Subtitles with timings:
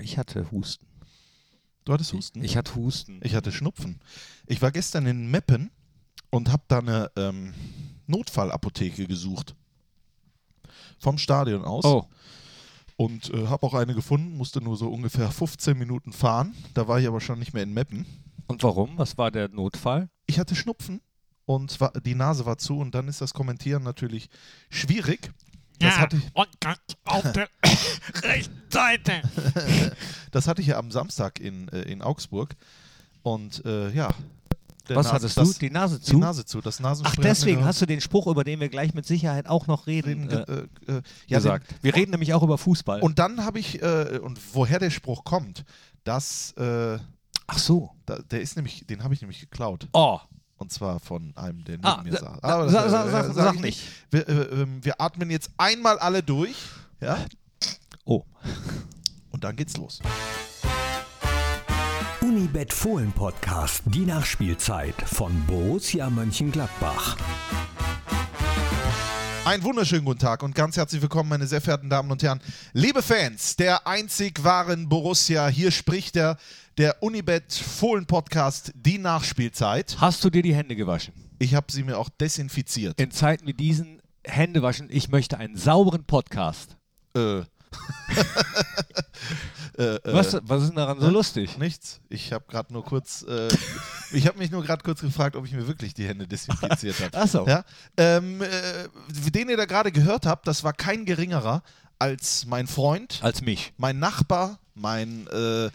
[0.00, 0.86] ich hatte Husten.
[1.84, 2.44] Du hattest Husten?
[2.44, 3.20] Ich hatte Husten.
[3.22, 4.00] Ich hatte Schnupfen.
[4.46, 5.70] Ich war gestern in Meppen
[6.30, 7.54] und habe da eine ähm,
[8.06, 9.54] Notfallapotheke gesucht.
[10.98, 11.84] Vom Stadion aus.
[11.84, 12.06] Oh,
[12.96, 16.54] Und äh, habe auch eine gefunden, musste nur so ungefähr 15 Minuten fahren.
[16.74, 18.04] Da war ich aber schon nicht mehr in Meppen.
[18.48, 18.98] und warum?
[18.98, 20.10] Was war der Notfall?
[20.26, 21.00] Ich hatte Schnupfen
[21.46, 24.28] und war, die Nase war zu und dann ist das Kommentieren natürlich
[24.68, 25.30] schwierig.
[25.78, 27.48] Das, hatte ich, und ganz auf der
[28.22, 29.22] rechten Seite.
[30.32, 32.54] das hatte ich ja am Samstag in, äh, in Augsburg.
[33.22, 34.10] Und äh, ja.
[34.88, 35.58] der Was Nase- hattest das, du?
[35.58, 36.18] Die Nase Die zu?
[36.18, 36.60] Nase zu.
[36.60, 39.06] Das Ach, Nasenspray mir deswegen ge- hast du den Spruch, über den wir gleich mit
[39.06, 41.74] Sicherheit auch noch reden, reden, äh, äh, äh, ja, gesagt.
[41.82, 43.00] Wir reden nämlich auch über Fußball.
[43.00, 45.64] Den, und dann habe ich, äh, und woher der Spruch kommt,
[46.04, 46.98] das, äh,
[47.46, 47.90] Ach so.
[48.06, 49.88] da, der ist nämlich, den habe ich nämlich geklaut.
[49.92, 50.18] Oh.
[50.58, 52.40] Und zwar von einem, der neben Ah, mir sa- saß.
[52.42, 53.80] sa- das, sa- äh, sa- äh, sag- sag sag ich nicht.
[54.10, 56.56] Wir, äh, ähm, wir atmen jetzt einmal alle durch.
[57.00, 57.18] Ja.
[58.04, 58.24] Oh.
[59.30, 60.00] Und dann geht's los.
[62.20, 67.16] Unibet Fohlen Podcast, die Nachspielzeit von Borussia Mönchengladbach.
[69.48, 72.38] Einen wunderschönen guten Tag und ganz herzlich willkommen, meine sehr verehrten Damen und Herren.
[72.74, 76.36] Liebe Fans der einzig wahren Borussia, hier spricht der,
[76.76, 79.96] der Unibet Fohlen Podcast, die Nachspielzeit.
[80.02, 81.14] Hast du dir die Hände gewaschen?
[81.38, 83.00] Ich habe sie mir auch desinfiziert.
[83.00, 84.88] In Zeiten wie diesen Hände waschen.
[84.90, 86.76] Ich möchte einen sauberen Podcast.
[87.16, 87.40] Äh.
[89.78, 91.56] äh, äh, Was, was ist denn daran so lustig?
[91.58, 92.00] Nichts.
[92.08, 93.48] Ich habe gerade nur kurz, äh,
[94.12, 97.10] ich habe mich nur gerade kurz gefragt, ob ich mir wirklich die Hände desinfiziert habe.
[97.16, 97.46] Ach so.
[97.46, 97.64] Ja?
[97.96, 101.62] Ähm, äh, den ihr da gerade gehört habt, das war kein geringerer
[101.98, 103.72] als mein Freund, Als mich.
[103.76, 105.70] mein Nachbar, mein äh,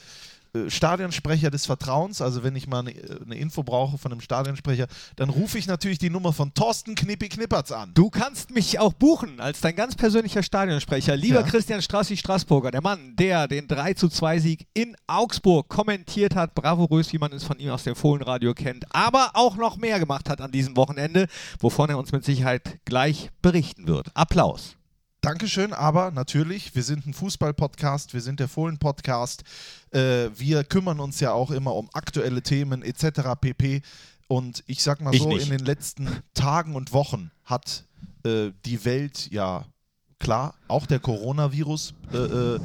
[0.67, 2.21] Stadionsprecher des Vertrauens.
[2.21, 2.93] Also wenn ich mal eine
[3.25, 7.29] eine Info brauche von einem Stadionsprecher, dann rufe ich natürlich die Nummer von Thorsten Knippi
[7.29, 7.91] Knippertz an.
[7.93, 11.15] Du kannst mich auch buchen als dein ganz persönlicher Stadionsprecher.
[11.15, 11.47] Lieber Ja.
[11.47, 16.53] Christian Strassi Straßburger, der Mann, der den 3 zu 2 Sieg in Augsburg kommentiert hat,
[16.55, 20.29] bravourös, wie man es von ihm aus dem Fohlenradio kennt, aber auch noch mehr gemacht
[20.29, 21.27] hat an diesem Wochenende,
[21.59, 24.11] wovon er uns mit Sicherheit gleich berichten wird.
[24.13, 24.75] Applaus.
[25.27, 29.45] Dankeschön, aber natürlich, wir sind ein Fußball-Podcast, wir sind der Fohlen-Podcast.
[29.91, 33.21] Äh, wir kümmern uns ja auch immer um aktuelle Themen etc.
[33.39, 33.81] pp.
[34.27, 35.43] Und ich sag mal Ich so, nicht.
[35.49, 37.85] in den letzten Tagen und Wochen hat
[38.25, 39.63] äh, die Welt ja
[40.19, 42.59] klar auch der Coronavirus äh, äh,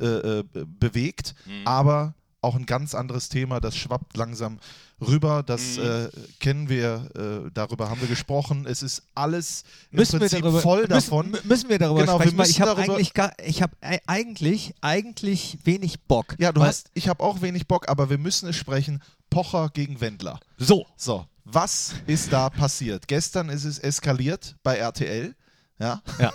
[0.00, 1.66] äh, äh, bewegt, Mhm.
[1.66, 4.60] aber auch ein ganz anderes Thema, das schwappt langsam
[5.00, 5.82] rüber, das Mhm.
[5.84, 6.08] äh,
[6.40, 7.08] kennen wir,
[7.46, 8.66] äh, darüber haben wir gesprochen.
[8.66, 11.32] Es ist alles im Müssen wir, Prinzip darüber, voll müssen, davon.
[11.32, 14.00] mü- müssen wir darüber Genau, wir sprechen, weil ich habe eigentlich, gar- ich hab ei-
[14.06, 16.34] eigentlich, eigentlich wenig Bock.
[16.38, 19.02] Ja, du hast, ich habe auch wenig Bock, aber wir müssen es sprechen.
[19.30, 20.38] Pocher gegen Wendler.
[20.58, 23.08] So, So, was ist da passiert?
[23.08, 25.34] Gestern ist es eskaliert bei RTL.
[25.80, 26.32] Ja, ja.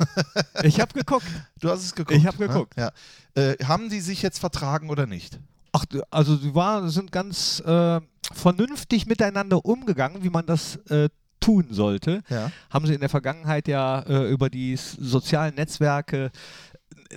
[0.64, 1.26] ich habe geguckt.
[1.62, 2.18] du hast es geguckt.
[2.18, 2.76] Ich hab geguckt.
[2.76, 2.92] Ne?
[3.36, 3.42] Ja.
[3.52, 5.40] Äh, haben die sich jetzt vertragen oder nicht?
[5.72, 8.02] Ach, also sie war, sind ganz äh,
[8.34, 11.10] vernünftig miteinander umgegangen, wie man das äh,
[11.40, 12.22] tun sollte.
[12.30, 12.52] Ja.
[12.70, 16.32] Haben sie in der Vergangenheit ja äh, über die sozialen Netzwerke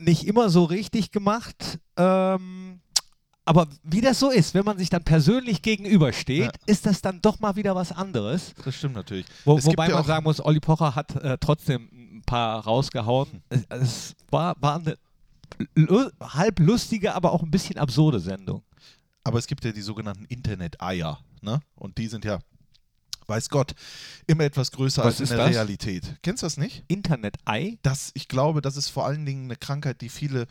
[0.00, 1.78] nicht immer so richtig gemacht.
[1.96, 2.80] Ähm,
[3.44, 6.50] aber wie das so ist, wenn man sich dann persönlich gegenübersteht, Ja.
[6.66, 8.54] ist das dann doch mal wieder was anderes.
[8.64, 9.26] Das stimmt natürlich.
[9.44, 13.42] Wo, wobei ja man sagen muss, Olli Pocher hat äh, trotzdem ein paar rausgehauen.
[13.48, 14.96] Es, es war, war eine
[16.20, 18.62] halb lustige, aber auch ein bisschen absurde Sendung.
[19.24, 21.20] Aber es gibt ja die sogenannten Internet-Eier.
[21.40, 21.60] Ne?
[21.74, 22.38] Und die sind ja,
[23.26, 23.74] weiß Gott,
[24.26, 25.54] immer etwas größer Was als in der das?
[25.54, 26.16] Realität.
[26.22, 26.84] Kennst du das nicht?
[26.88, 27.78] Internet-Ei?
[27.82, 30.46] das, ich glaube, das ist vor allen Dingen eine Krankheit, die viele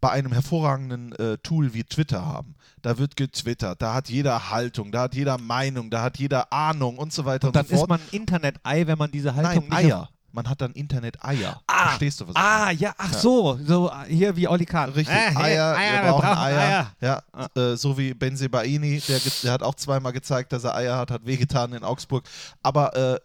[0.00, 2.54] bei einem hervorragenden äh, Tool wie Twitter haben.
[2.82, 6.98] Da wird getwittert, da hat jeder Haltung, da hat jeder Meinung, da hat jeder Ahnung
[6.98, 7.84] und so weiter und, Dann so fort.
[7.84, 10.10] ist man Internet-Ei, wenn man diese Haltung Nein, nicht Eier.
[10.36, 11.60] Man hat dann Internet-Eier.
[11.66, 12.34] Ah, Verstehst du was?
[12.34, 12.78] ich Ah, meine?
[12.78, 14.90] ja, ach so, so äh, hier wie Olli Kahn.
[14.90, 16.60] Richtig, Ah, hier, Eier, Eier, wir brauchen Eier.
[17.00, 17.22] Eier.
[17.56, 21.10] Ja, äh, so wie Benzebaini, der, der hat auch zweimal gezeigt, dass er Eier hat,
[21.10, 22.24] hat wehgetan in Augsburg.
[22.62, 23.18] Aber äh,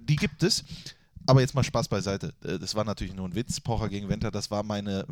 [0.00, 0.62] die gibt es.
[1.26, 2.32] Aber jetzt mal Spaß beiseite.
[2.44, 4.30] Äh, Das war natürlich nur ein Witz, Pocher gegen Wenter.
[4.30, 5.06] Das war meine.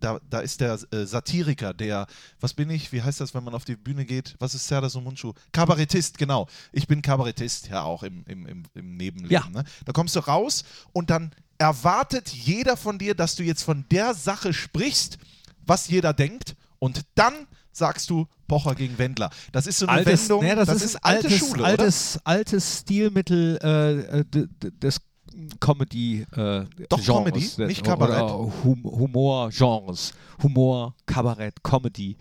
[0.00, 2.06] Da, da ist der äh, Satiriker, der.
[2.40, 2.92] Was bin ich?
[2.92, 4.36] Wie heißt das, wenn man auf die Bühne geht?
[4.38, 5.32] Was ist Serdar Mundschuh?
[5.52, 6.46] Kabarettist, genau.
[6.72, 9.32] Ich bin Kabarettist, ja, auch im, im, im, im Nebenleben.
[9.32, 9.48] Ja.
[9.50, 9.64] Ne?
[9.84, 14.14] Da kommst du raus und dann erwartet jeder von dir, dass du jetzt von der
[14.14, 15.18] Sache sprichst,
[15.64, 16.54] was jeder denkt.
[16.78, 17.34] Und dann
[17.72, 19.30] sagst du Pocher gegen Wendler.
[19.52, 20.44] Das ist so eine Altes, Wendung.
[20.44, 24.24] ne, das, ist, ein alte altes, Schule, altes, altes Stilmittel äh, äh,
[24.80, 25.00] des
[25.60, 28.22] Comedy äh, Doch, Genres, Comedy, nicht Kabarett.
[28.22, 30.12] Oder hum Humor Genres.
[30.42, 32.16] Humor, Kabarett, Comedy.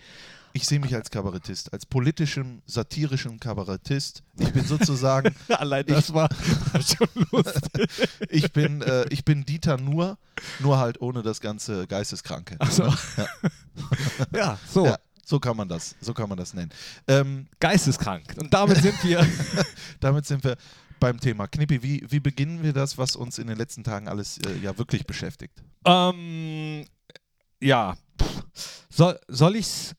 [0.55, 4.23] Ich sehe mich als Kabarettist, als politischem, satirischem Kabarettist.
[4.39, 6.29] Ich bin sozusagen, Allein das war
[6.75, 7.89] schon lustig.
[8.29, 10.17] ich bin, äh, ich bin Dieter nur,
[10.59, 12.55] nur halt ohne das ganze Geisteskranke.
[12.59, 12.83] Ach so.
[12.83, 13.27] Ja.
[14.33, 14.85] Ja, so.
[14.85, 14.97] Ja.
[15.25, 16.71] So kann man das, so kann man das nennen.
[17.07, 18.35] Ähm, Geisteskrank.
[18.37, 19.27] Und damit sind wir.
[19.99, 20.55] damit sind wir
[20.99, 21.47] beim Thema.
[21.47, 24.77] Knippi, wie, wie beginnen wir das, was uns in den letzten Tagen alles äh, ja
[24.77, 25.63] wirklich beschäftigt?
[25.85, 26.85] ähm,
[27.61, 27.97] ja.
[28.89, 29.95] Soll, soll ich es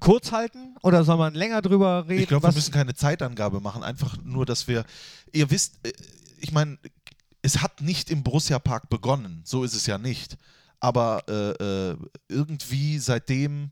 [0.00, 2.22] kurz halten oder soll man länger drüber reden?
[2.22, 4.84] Ich glaube, wir müssen keine Zeitangabe machen, einfach nur, dass wir,
[5.32, 5.92] ihr wisst, äh,
[6.40, 6.78] ich meine,
[7.42, 10.36] es hat nicht im Borussia Park begonnen, so ist es ja nicht,
[10.80, 11.96] aber äh, äh,
[12.28, 13.70] irgendwie seitdem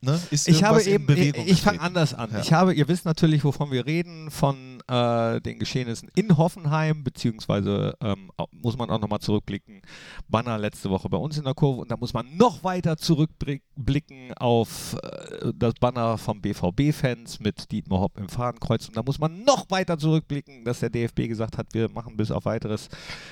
[0.00, 1.96] ne, ist Ich habe eben, ich, Bewegung ich fange getreten.
[1.96, 2.30] anders an.
[2.32, 2.40] Ja.
[2.40, 7.96] Ich habe, ihr wisst natürlich, wovon wir reden, von äh, den Geschehnissen in Hoffenheim, beziehungsweise
[8.00, 9.82] ähm, muss man auch nochmal zurückblicken,
[10.28, 14.34] Banner letzte Woche bei uns in der Kurve und da muss man noch weiter zurückblicken
[14.34, 19.44] auf äh, das Banner vom BVB-Fans mit Dietmar Hopp im Fadenkreuz und da muss man
[19.44, 22.88] noch weiter zurückblicken, dass der DFB gesagt hat, wir machen bis auf weiteres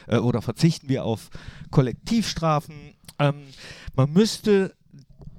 [0.06, 1.28] äh, oder verzichten wir auf
[1.70, 2.94] Kollektivstrafen.
[3.19, 3.43] Ähm,
[3.94, 4.75] man müsste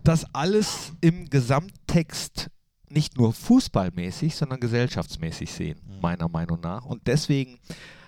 [0.04, 2.50] das alles im Gesamttext
[2.94, 6.86] nicht nur fußballmäßig, sondern gesellschaftsmäßig sehen, meiner Meinung nach.
[6.86, 7.60] Und deswegen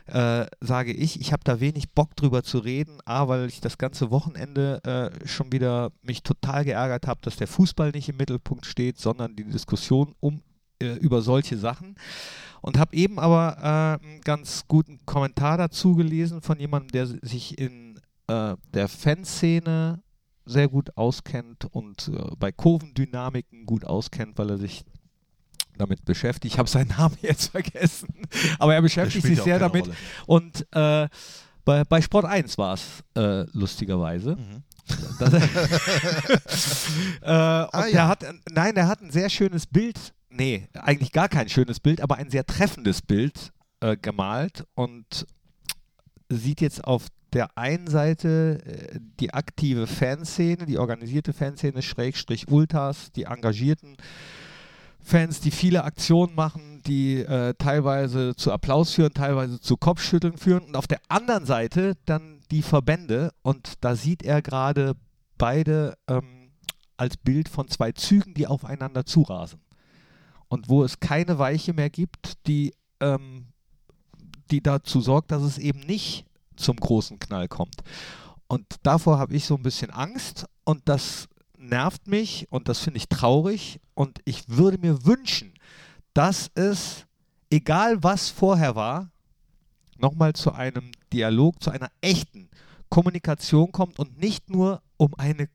[0.08, 3.78] äh, sage ich, ich habe da wenig Bock drüber zu reden, A, weil ich das
[3.78, 8.66] ganze Wochenende äh, schon wieder mich total geärgert habe, dass der Fußball nicht im Mittelpunkt
[8.66, 10.42] steht, sondern die Diskussion um
[10.82, 11.96] äh, über solche Sachen.
[12.62, 13.58] Und habe eben aber
[14.02, 20.02] äh, einen ganz guten Kommentar dazu gelesen von jemandem, der sich in äh, der Fanszene
[20.45, 24.86] sehr gut auskennt und äh, bei Kurvendynamiken gut auskennt, weil er sich
[25.77, 26.53] damit beschäftigt.
[26.53, 28.13] Ich habe seinen Namen jetzt vergessen,
[28.59, 29.86] aber er beschäftigt sich sehr damit.
[29.86, 29.95] Rolle.
[30.25, 31.07] Und äh,
[31.65, 34.36] bei, bei Sport 1 war es äh, lustigerweise.
[34.36, 34.63] Mhm.
[35.18, 35.33] Das,
[37.21, 37.92] äh, und ja.
[37.92, 42.01] der hat, nein, der hat ein sehr schönes Bild, nee, eigentlich gar kein schönes Bild,
[42.01, 45.25] aber ein sehr treffendes Bild äh, gemalt und
[46.30, 53.12] sieht jetzt auf der einen Seite äh, die aktive Fanszene, die organisierte Fanszene, Schrägstrich Ultras,
[53.12, 53.98] die engagierten
[55.02, 60.64] Fans, die viele Aktionen machen, die äh, teilweise zu Applaus führen, teilweise zu Kopfschütteln führen.
[60.64, 63.32] Und auf der anderen Seite dann die Verbände.
[63.44, 64.96] Und da sieht er gerade
[65.38, 66.50] beide ähm,
[66.98, 69.60] als Bild von zwei Zügen, die aufeinander zurasen.
[70.48, 73.48] Und wo es keine Weiche mehr gibt, die, ähm,
[74.50, 76.26] die dazu sorgt, dass es eben nicht
[76.57, 77.81] zum großen Knall kommt.
[78.48, 82.98] Und davor habe ich so ein bisschen Angst und das nervt mich und das finde
[82.98, 85.54] ich traurig und ich würde mir wünschen,
[86.13, 87.06] dass es,
[87.50, 89.10] egal was vorher war,
[89.98, 92.50] nochmal zu einem Dialog, zu einer echten
[92.90, 95.50] Kommunikation kommt und nicht nur um eine,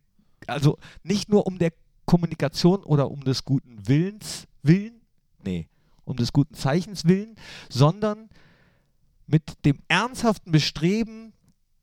[0.46, 1.72] also nicht nur um der
[2.06, 5.00] Kommunikation oder um des guten Willens willen,
[5.44, 5.68] nee,
[6.04, 7.36] um des guten Zeichens willen,
[7.68, 8.28] sondern
[9.30, 11.32] mit dem ernsthaften Bestreben,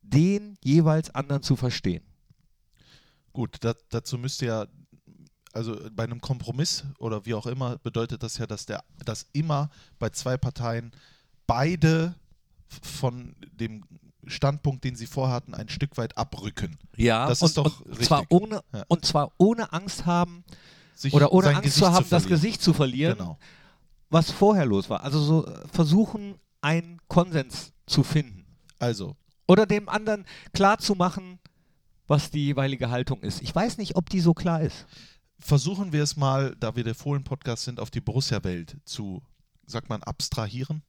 [0.02, 2.04] den jeweils anderen zu verstehen.
[3.32, 4.66] Gut, da, dazu müsste ja,
[5.52, 9.70] also bei einem Kompromiss oder wie auch immer, bedeutet das ja, dass der, dass immer
[9.98, 10.92] bei zwei Parteien
[11.46, 12.14] beide
[12.82, 13.84] von dem
[14.26, 16.76] Standpunkt, den sie vorhatten, ein Stück weit abrücken.
[16.96, 18.36] Ja, Das und, ist doch und zwar richtig.
[18.42, 18.84] ohne Ja.
[18.88, 20.44] und zwar ohne Angst haben
[20.94, 22.28] Sich oder ohne Angst Gesicht zu haben, das verlieren.
[22.28, 23.38] Gesicht zu verlieren, Genau.
[24.10, 25.02] was vorher los war.
[25.02, 28.44] Also so äh, versuchen, einen Konsens zu finden
[28.78, 29.16] Also,
[29.46, 31.38] oder dem anderen klar zu machen,
[32.06, 33.42] was die jeweilige Haltung ist.
[33.42, 34.86] Ich weiß nicht, ob die so klar ist.
[35.38, 39.22] versuchen wir es mal, da wir der Fohlen-Podcast sind, auf die Borussia-Welt zu,
[39.66, 40.82] sagt man, abstrahieren.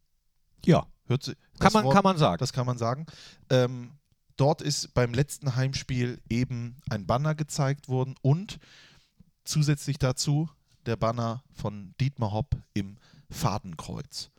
[0.65, 2.39] Ja, Hört sie, kann man, Wort- kann man sagen.
[2.39, 3.05] Das kann man sagen.
[3.49, 3.91] Ähm,
[4.37, 8.59] dort ist beim letzten Heimspiel eben ein Banner gezeigt worden und
[9.43, 10.49] zusätzlich dazu
[10.85, 12.97] der Banner von Dietmar Hopp im
[13.29, 14.29] Fadenkreuz.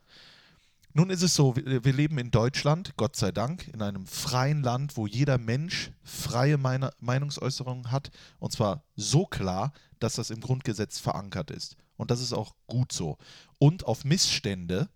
[0.93, 4.61] Nun ist es so, wir, wir leben in Deutschland, Gott sei Dank, in einem freien
[4.61, 8.11] Land, wo jeder Mensch freie Meine Meinungsäußerung hat.
[8.39, 11.77] Und zwar so klar, dass das im Grundgesetz verankert ist.
[11.95, 13.17] Und das ist auch gut so.
[13.57, 14.89] Und auf Missstände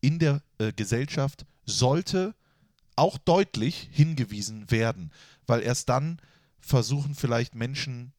[0.00, 2.34] in der äh, Gesellschaft sollte
[2.96, 5.12] auch deutlich hingewiesen werden,
[5.46, 6.20] weil erst dann
[6.58, 8.12] versuchen vielleicht Menschen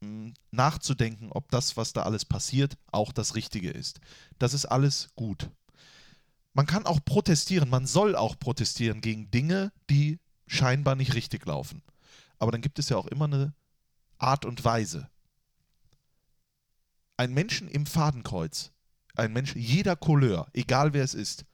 [0.00, 4.00] mh, nachzudenken, ob das, was da alles passiert, auch das Richtige ist.
[4.38, 5.50] Das ist alles gut.
[6.56, 11.82] Man kann auch protestieren, man soll auch protestieren gegen Dinge, die scheinbar nicht richtig laufen.
[12.38, 13.52] Aber dann gibt es ja auch immer eine
[14.16, 15.10] Art und Weise.
[17.18, 18.72] Ein Menschen im Fadenkreuz,
[19.16, 21.44] ein Mensch jeder Couleur, egal wer es ist,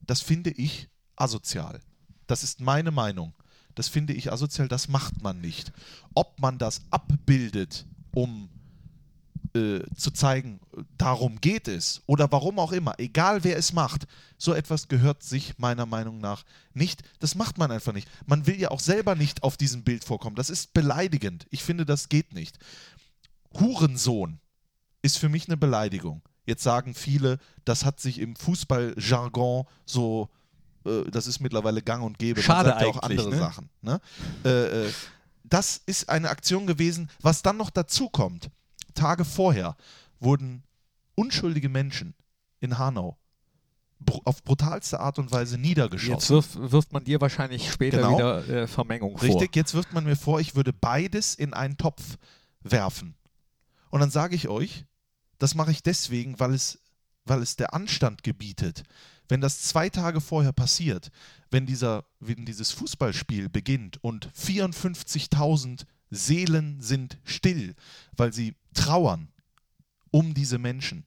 [0.00, 1.78] das finde ich asozial.
[2.26, 3.32] Das ist meine Meinung.
[3.76, 5.70] Das finde ich asozial, das macht man nicht.
[6.14, 8.50] Ob man das abbildet, um
[9.54, 10.60] äh, zu zeigen,
[10.96, 14.06] darum geht es oder warum auch immer, egal wer es macht,
[14.38, 17.02] so etwas gehört sich meiner Meinung nach nicht.
[17.18, 18.08] Das macht man einfach nicht.
[18.26, 20.36] Man will ja auch selber nicht auf diesem Bild vorkommen.
[20.36, 21.46] Das ist beleidigend.
[21.50, 22.58] Ich finde, das geht nicht.
[23.58, 24.38] Hurensohn
[25.02, 26.22] ist für mich eine Beleidigung.
[26.46, 30.28] Jetzt sagen viele, das hat sich im Fußballjargon so,
[30.84, 32.42] äh, das ist mittlerweile gang und gäbe.
[32.42, 33.36] Schade Man sagt ja auch andere ne?
[33.36, 33.68] Sachen.
[33.82, 34.00] Ne?
[34.44, 34.92] Äh, äh,
[35.44, 38.50] das ist eine Aktion gewesen, was dann noch dazu kommt.
[38.94, 39.76] Tage vorher
[40.18, 40.62] wurden
[41.14, 42.14] unschuldige Menschen
[42.60, 43.16] in Hanau
[44.24, 46.12] auf brutalste Art und Weise niedergeschossen.
[46.14, 48.14] Jetzt wirft, wirft man dir wahrscheinlich später Genau.
[48.16, 49.28] wieder äh, Vermengung vor.
[49.28, 52.16] Richtig, jetzt wirft man mir vor, ich würde beides in einen Topf
[52.62, 53.14] werfen.
[53.90, 54.86] Und dann sage ich euch,
[55.38, 56.78] das mache ich deswegen, weil es,
[57.24, 58.84] weil es der Anstand gebietet.
[59.28, 61.10] Wenn das zwei Tage vorher passiert,
[61.50, 67.74] wenn, dieser, wenn dieses Fußballspiel beginnt und 54.000 Seelen sind still,
[68.16, 69.28] weil sie trauern
[70.10, 71.04] um diese Menschen.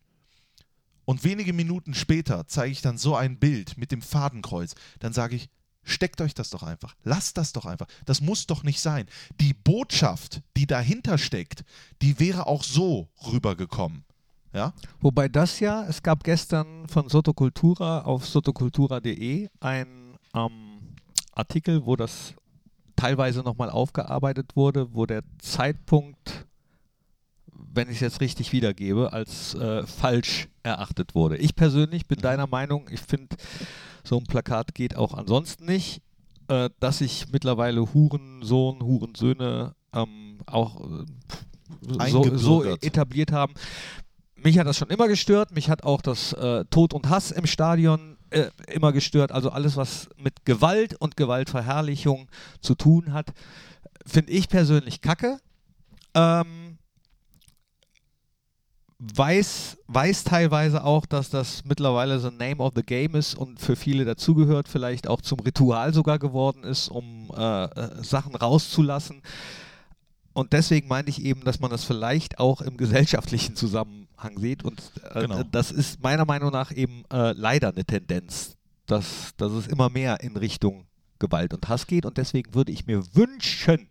[1.05, 4.75] Und wenige Minuten später zeige ich dann so ein Bild mit dem Fadenkreuz.
[4.99, 5.49] Dann sage ich,
[5.83, 6.95] steckt euch das doch einfach.
[7.03, 7.87] Lasst das doch einfach.
[8.05, 9.05] Das muss doch nicht sein.
[9.41, 11.63] Die Botschaft, die dahinter steckt,
[12.01, 14.05] die wäre auch so rübergekommen.
[14.53, 14.73] Ja?
[15.01, 20.95] Wobei das ja, es gab gestern von Sotocultura auf sotocultura.de einen ähm,
[21.33, 22.35] Artikel, wo das
[22.95, 26.45] teilweise nochmal aufgearbeitet wurde, wo der Zeitpunkt,
[27.51, 31.37] wenn ich es jetzt richtig wiedergebe, als äh, falsch erachtet wurde.
[31.37, 33.35] Ich persönlich bin deiner Meinung, ich finde,
[34.03, 36.01] so ein Plakat geht auch ansonsten nicht,
[36.47, 43.53] äh, dass sich mittlerweile Hurensohn, Hurensöhne ähm, auch äh, so, so etabliert haben.
[44.35, 45.53] Mich hat das schon immer gestört.
[45.55, 49.31] Mich hat auch das äh, Tod und Hass im Stadion äh, immer gestört.
[49.31, 52.27] Also alles, was mit Gewalt und Gewaltverherrlichung
[52.61, 53.33] zu tun hat,
[54.05, 55.39] finde ich persönlich kacke.
[56.13, 56.77] Ähm,
[58.99, 63.59] weiß, weiß teilweise auch, dass das mittlerweile so ein Name of the Game ist und
[63.59, 69.21] für viele dazugehört, vielleicht auch zum Ritual sogar geworden ist, um äh, äh, Sachen rauszulassen.
[70.33, 74.02] Und deswegen meinte ich eben, dass man das vielleicht auch im gesellschaftlichen Zusammenhang
[74.37, 74.63] sieht.
[74.63, 74.81] Und
[75.13, 75.43] äh, Genau.
[75.43, 80.21] das ist meiner Meinung nach eben äh, leider eine Tendenz, dass, dass es immer mehr
[80.21, 80.85] in Richtung
[81.19, 82.05] Gewalt und Hass geht.
[82.05, 83.87] Und deswegen würde ich mir wünschen,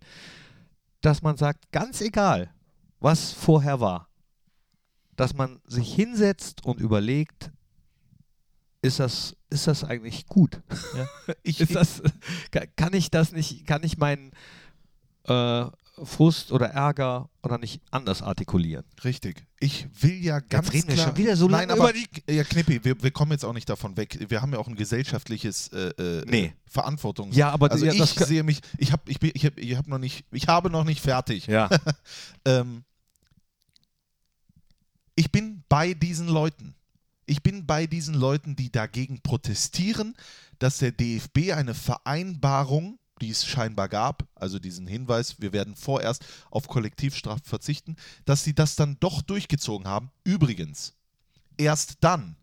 [1.00, 2.50] dass man sagt, ganz egal,
[3.00, 4.08] was vorher war,
[5.16, 7.50] dass man sich hinsetzt und überlegt,
[8.82, 10.60] ist das, ist das eigentlich gut?
[11.42, 12.02] Ich, Ist das,
[12.50, 14.32] ka- kann ich das nicht, kann ich meinen
[15.24, 15.64] äh,
[16.04, 18.84] Frust oder Ärger oder nicht anders artikulieren?
[19.04, 19.44] Richtig.
[19.60, 22.44] Ich will ja ganz reden wir klar, schon wieder so Nein, lange aber, über Ja,
[22.44, 24.18] Knippi, wir, wir kommen jetzt auch nicht davon weg.
[24.28, 26.54] Wir haben ja auch ein gesellschaftliches äh, äh, Nee.
[26.66, 27.36] Verantwortungs...
[27.36, 29.86] Ja, aber also ja, ich sehe mich, ich habe ich, bin- ich hab, ich hab
[29.86, 31.46] noch nicht, ich habe noch nicht fertig.
[31.46, 31.68] Ja.
[32.44, 32.84] Ähm,
[35.14, 36.74] ich bin bei diesen Leuten.
[37.26, 40.16] Ich bin bei diesen Leuten, die dagegen protestieren,
[40.58, 46.24] dass der DFB eine Vereinbarung, die es scheinbar gab, also diesen Hinweis, wir werden vorerst
[46.50, 50.10] auf Kollektivstrafe verzichten, dass sie das dann doch durchgezogen haben.
[50.24, 50.94] Übrigens,
[51.56, 52.36] erst dann,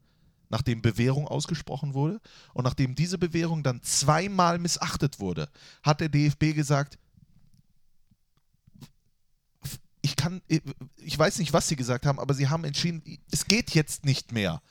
[0.49, 2.21] nachdem Bewährung ausgesprochen wurde
[2.53, 5.49] und nachdem diese Bewährung dann zweimal missachtet wurde,
[5.83, 6.97] hat der DFB gesagt,
[10.01, 13.71] ich kann, ich weiß nicht, was sie gesagt haben, aber sie haben entschieden, es geht
[13.71, 14.61] jetzt nicht mehr.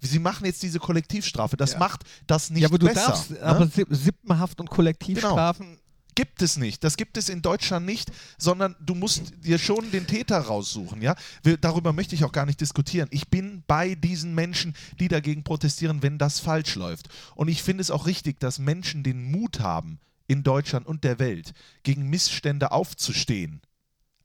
[0.00, 1.56] Sie machen jetzt diese Kollektivstrafe.
[1.56, 1.78] Das Ja.
[1.78, 3.06] macht das nicht ja, aber du besser.
[3.08, 3.42] darfst, ne?
[3.42, 5.78] aber Sipp- Sippenhaft und Kollektivstrafen,
[6.14, 6.84] gibt es nicht.
[6.84, 11.02] Das gibt es in Deutschland nicht, sondern du musst dir schon den Täter raussuchen.
[11.02, 11.16] Ja?
[11.42, 13.08] Wir, darüber möchte ich auch gar nicht diskutieren.
[13.10, 17.08] Ich bin bei diesen Menschen, die dagegen protestieren, wenn das falsch läuft.
[17.34, 21.18] Und ich finde es auch richtig, dass Menschen den Mut haben, in Deutschland und der
[21.18, 23.60] Welt gegen Missstände aufzustehen.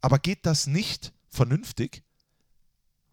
[0.02, 2.04] Aber geht das nicht vernünftig?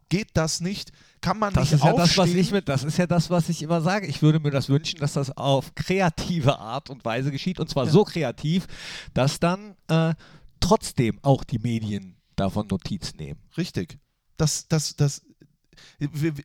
[0.09, 0.93] Geht das nicht?
[1.26, 3.49] Kann man das nicht ist ja das, was ich mit, das ist ja das, was
[3.49, 4.06] ich immer sage.
[4.06, 7.88] Ich würde mir das wünschen, dass das auf kreative Art und Weise geschieht und zwar
[7.88, 8.68] so kreativ,
[9.12, 10.14] dass dann äh,
[10.61, 13.40] trotzdem auch die Medien davon Notiz nehmen.
[13.56, 13.99] Richtig.
[14.37, 15.23] Das, das, das,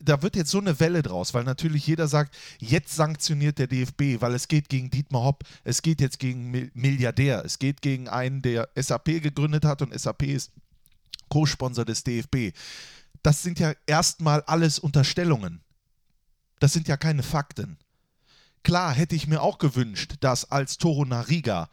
[0.02, 4.20] da wird jetzt so eine Welle draus, weil natürlich jeder sagt, jetzt sanktioniert der DFB,
[4.20, 8.10] weil es geht gegen Dietmar Hopp, es geht jetzt gegen Mil- Milliardär, es geht gegen
[8.10, 10.52] einen, der SAP gegründet hat und SAP ist
[11.30, 12.56] Co-Sponsor des DFB.
[13.24, 15.62] Das sind ja erstmal alles Unterstellungen.
[16.60, 17.78] Das sind ja keine Fakten.
[18.64, 21.70] Klar hätte ich mir auch gewünscht, dass als Toro Nariga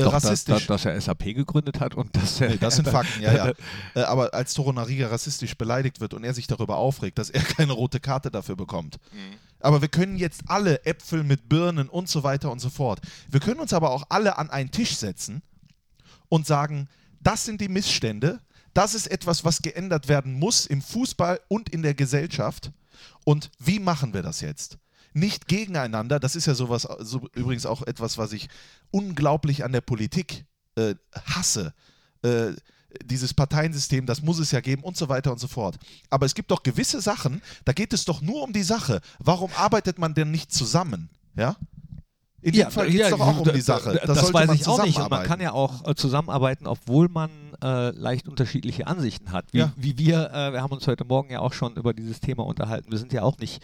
[0.00, 2.50] äh, Doch, dass, rassistisch dass, dass er SAP gegründet hat und dass er.
[2.50, 3.52] Nee, das sind Fakten, ja, ja.
[3.94, 7.42] Äh, Aber als Toro Nariga rassistisch beleidigt wird und er sich darüber aufregt, dass er
[7.56, 8.98] keine rote Karte dafür bekommt.
[9.60, 13.00] Aber wir können jetzt alle Äpfel mit Birnen und so weiter und so fort.
[13.28, 15.42] Wir können uns aber auch alle an einen Tisch setzen
[16.30, 16.88] und sagen,
[17.20, 18.40] das sind die Missstände,
[18.74, 22.72] das ist etwas, was geändert werden muss im Fußball und in der Gesellschaft.
[23.24, 24.78] Und wie machen wir das jetzt?
[25.12, 28.48] Nicht gegeneinander, das ist ja sowas, so übrigens auch etwas, was ich
[28.90, 30.44] unglaublich an der Politik
[30.76, 30.94] äh,
[31.26, 31.74] hasse.
[32.22, 32.52] Äh,
[33.04, 35.78] dieses Parteiensystem, das muss es ja geben und so weiter und so fort.
[36.10, 39.00] Aber es gibt doch gewisse Sachen, da geht es doch nur um die Sache.
[39.18, 41.08] Warum arbeitet man denn nicht zusammen?
[41.36, 41.56] Ja?
[42.42, 43.92] In dem Fall geht es doch auch um die Sache.
[43.92, 44.98] Da, Da das sollte weiß ich auch nicht.
[44.98, 47.30] Und man kann ja auch äh, zusammenarbeiten, obwohl man
[47.62, 49.44] äh, leicht unterschiedliche Ansichten hat.
[49.52, 49.72] Wie, Ja.
[49.76, 52.90] wie wir, äh, wir haben uns heute Morgen ja auch schon über dieses Thema unterhalten.
[52.90, 53.62] Wir sind ja auch nicht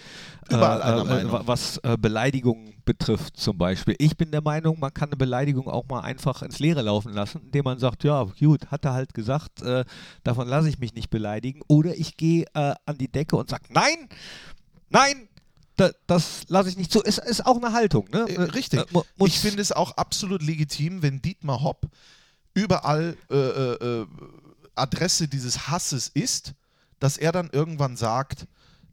[0.51, 3.95] äh, wa- was äh, Beleidigungen betrifft zum Beispiel.
[3.99, 7.41] Ich bin der Meinung, man kann eine Beleidigung auch mal einfach ins Leere laufen lassen,
[7.47, 9.85] indem man sagt, ja gut, hat er halt gesagt, äh,
[10.23, 11.61] davon lasse ich mich nicht beleidigen.
[11.67, 14.09] Oder ich gehe äh, an die Decke und sage, nein,
[14.91, 15.29] nein,
[15.77, 17.01] da, das lasse ich nicht zu.
[17.03, 18.09] Ist, ist auch eine Haltung.
[18.11, 18.21] Ne?
[18.29, 18.81] Äh, richtig.
[18.93, 21.89] muss- ich finde es auch absolut legitim, wenn Dietmar Hopp
[22.55, 24.07] überall äh, äh, äh,
[24.75, 26.55] Adresse dieses Hasses ist,
[26.99, 28.47] dass er dann irgendwann sagt,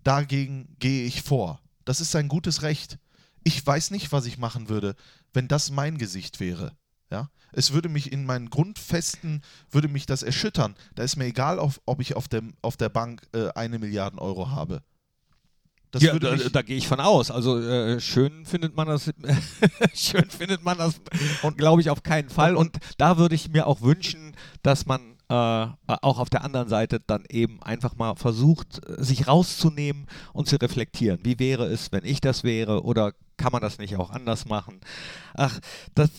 [0.03, 1.61] dagegen gehe ich vor.
[1.85, 2.97] Das ist sein gutes Recht.
[3.43, 4.95] Ich weiß nicht, was ich machen würde,
[5.33, 6.73] wenn das mein Gesicht wäre.
[7.09, 7.29] Ja?
[7.51, 10.75] Es würde mich in meinen Grundfesten, würde mich das erschüttern.
[10.95, 14.17] Da ist mir egal, auf, ob ich auf, dem, auf der Bank äh, eine Milliarde
[14.19, 14.83] Euro habe.
[15.93, 17.29] Das ja, da, da gehe ich von aus.
[17.29, 19.11] Also äh, schön findet man das,
[19.93, 20.95] schön findet man das,
[21.43, 22.55] und glaube ich auf keinen Fall.
[22.55, 26.99] Und, da würde ich mir auch wünschen, dass man äh, auch auf der anderen Seite
[26.99, 31.19] dann eben einfach mal versucht, sich rauszunehmen und zu reflektieren.
[31.21, 32.83] Wie wäre es, wenn ich das wäre?
[32.83, 34.81] Oder kann man das nicht auch anders machen?
[35.35, 35.59] Ach,
[35.93, 36.09] das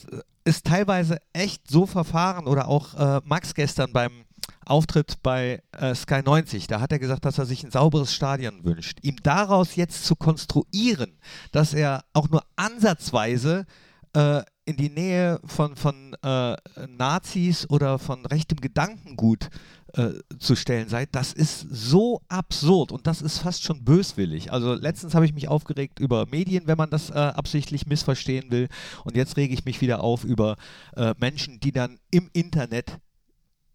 [0.45, 2.47] ist teilweise echt so verfahren.
[2.47, 4.25] Oder auch äh, Max gestern beim
[4.67, 8.65] Auftritt bei äh, Sky 90, da hat er gesagt, dass er sich ein sauberes Stadion
[8.65, 8.99] wünscht.
[9.03, 11.19] Ihm daraus jetzt zu konstruieren,
[11.53, 13.67] dass er auch nur ansatzweise
[14.15, 16.57] äh, in die Nähe von, von äh,
[16.89, 19.51] Nazis oder von rechtem Gedankengut
[19.95, 24.53] äh, zu stellen sei, das ist so absurd und das ist fast schon böswillig.
[24.53, 28.69] Also letztens habe ich mich aufgeregt über Medien, wenn man das äh, absichtlich missverstehen will
[29.05, 30.57] und jetzt rege ich mich wieder auf über
[30.97, 32.99] äh, Menschen, die dann im Internet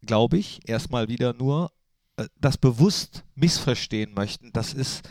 [0.05, 1.71] glaube ich, erstmal wieder nur
[2.17, 4.51] äh, das bewusst missverstehen möchten.
[4.53, 5.07] Das ist,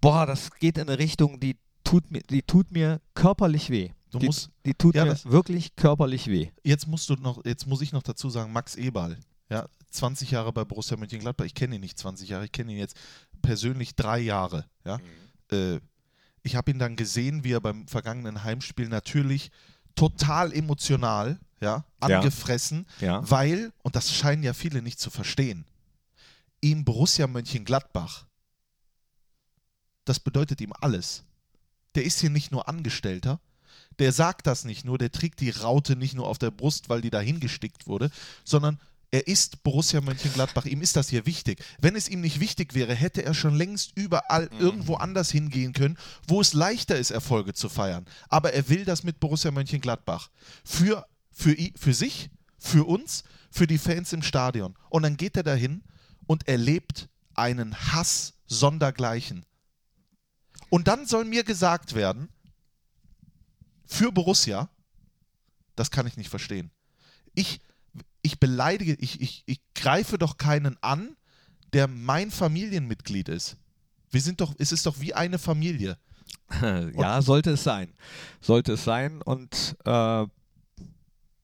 [0.00, 3.90] boah, das geht in eine Richtung, die tut mir, die tut mir körperlich weh.
[4.10, 6.50] Du die, musst- die tut ja, mir wirklich körperlich weh.
[6.62, 9.18] jetzt musst du noch, jetzt muss ich noch dazu sagen, Max Eberl,
[9.50, 11.44] ja, 20 Jahre bei Borussia Mönchengladbach.
[11.44, 12.96] Ich kenne ihn nicht 20 Jahre, ich kenne ihn jetzt
[13.42, 14.98] persönlich drei Jahre, ja.
[15.50, 15.80] Äh,
[16.42, 19.50] ich habe ihn dann gesehen, wie er beim vergangenen Heimspiel natürlich
[19.94, 22.18] total emotional, ja, Ja.
[22.18, 23.28] angefressen, Ja.
[23.28, 25.64] weil, und das scheinen ja viele nicht zu verstehen,
[26.60, 28.26] ihm Borussia Mönchengladbach,
[30.04, 31.22] das bedeutet ihm alles.
[31.94, 33.40] Der ist hier nicht nur Angestellter,
[33.98, 37.00] der sagt das nicht nur, der trägt die Raute nicht nur auf der Brust, weil
[37.00, 38.10] die dahin gestickt wurde,
[38.44, 38.78] sondern
[39.10, 41.64] er ist Borussia Mönchengladbach, ihm ist das hier wichtig.
[41.80, 45.96] Wenn es ihm nicht wichtig wäre, hätte er schon längst überall irgendwo anders hingehen können,
[46.26, 48.04] wo es leichter ist, Erfolge zu feiern.
[48.28, 50.28] Aber er will das mit Borussia Mönchengladbach.
[50.62, 51.06] Für,
[51.38, 54.74] für, für sich, für uns, für die Fans im Stadion.
[54.90, 55.84] Und dann geht er dahin
[56.26, 59.46] und erlebt einen Hass sondergleichen.
[60.68, 62.28] Und dann soll mir gesagt werden,
[63.86, 64.68] für Borussia,
[65.76, 66.72] das kann ich nicht verstehen.
[67.34, 67.60] Ich,
[68.22, 71.16] ich beleidige, ich, ich, ich greife doch keinen an,
[71.72, 73.56] der mein Familienmitglied ist.
[74.10, 75.98] Wir sind doch, es ist doch wie eine Familie.
[76.60, 77.94] ja, sollte es sein.
[78.40, 80.26] Sollte es sein und äh,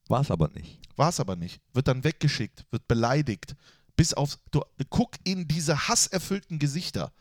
[0.07, 0.79] war es aber nicht.
[0.95, 1.61] War es aber nicht.
[1.73, 3.55] Wird dann weggeschickt, wird beleidigt.
[3.95, 7.11] Bis auf, du, guck in diese hasserfüllten Gesichter.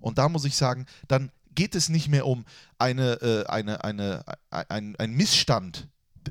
[0.00, 2.44] Und da muss ich sagen, dann geht es nicht mehr um
[2.78, 5.88] eine, äh, eine, eine, ein, ein Missstand,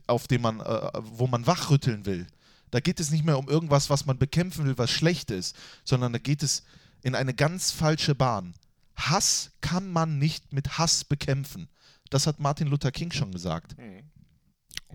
[0.08, 2.28] auf dem man, äh, wo man wachrütteln will.
[2.72, 6.14] Da geht es nicht mehr um irgendwas, was man bekämpfen will, was schlecht ist, sondern
[6.14, 6.64] da geht es
[7.04, 8.54] in eine ganz falsche Bahn.
[8.96, 11.68] Hass kann man nicht mit Hass bekämpfen.
[12.10, 13.76] Das hat Martin Luther King schon gesagt.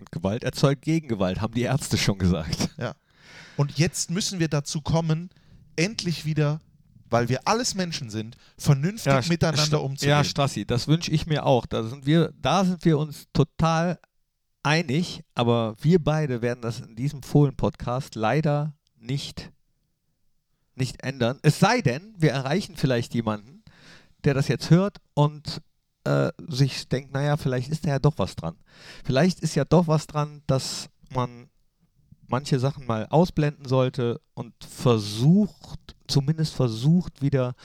[0.01, 2.69] Und Gewalt erzeugt Gegengewalt, haben die Ärzte schon gesagt.
[2.79, 2.95] Ja.
[3.55, 5.29] Und jetzt müssen wir dazu kommen,
[5.75, 6.59] endlich wieder,
[7.07, 10.09] weil wir alles Menschen sind, vernünftig St- miteinander umzugehen.
[10.17, 11.67] Ja, Strassi, das wünsche ich mir auch.
[11.67, 13.99] Da sind, wir, da sind wir uns total
[14.63, 19.51] einig, aber wir beide werden das in diesem Fohlen-Podcast leider nicht,
[20.73, 21.37] nicht ändern.
[21.43, 23.63] Es sei denn, wir erreichen vielleicht jemanden,
[24.23, 25.61] der das jetzt hört und
[26.03, 28.55] äh, sich denkt, naja, vielleicht ist da ja doch was dran.
[29.03, 31.49] Vielleicht ist ja doch was dran, dass man
[32.27, 37.55] manche Sachen mal ausblenden sollte und versucht, zumindest versucht, wieder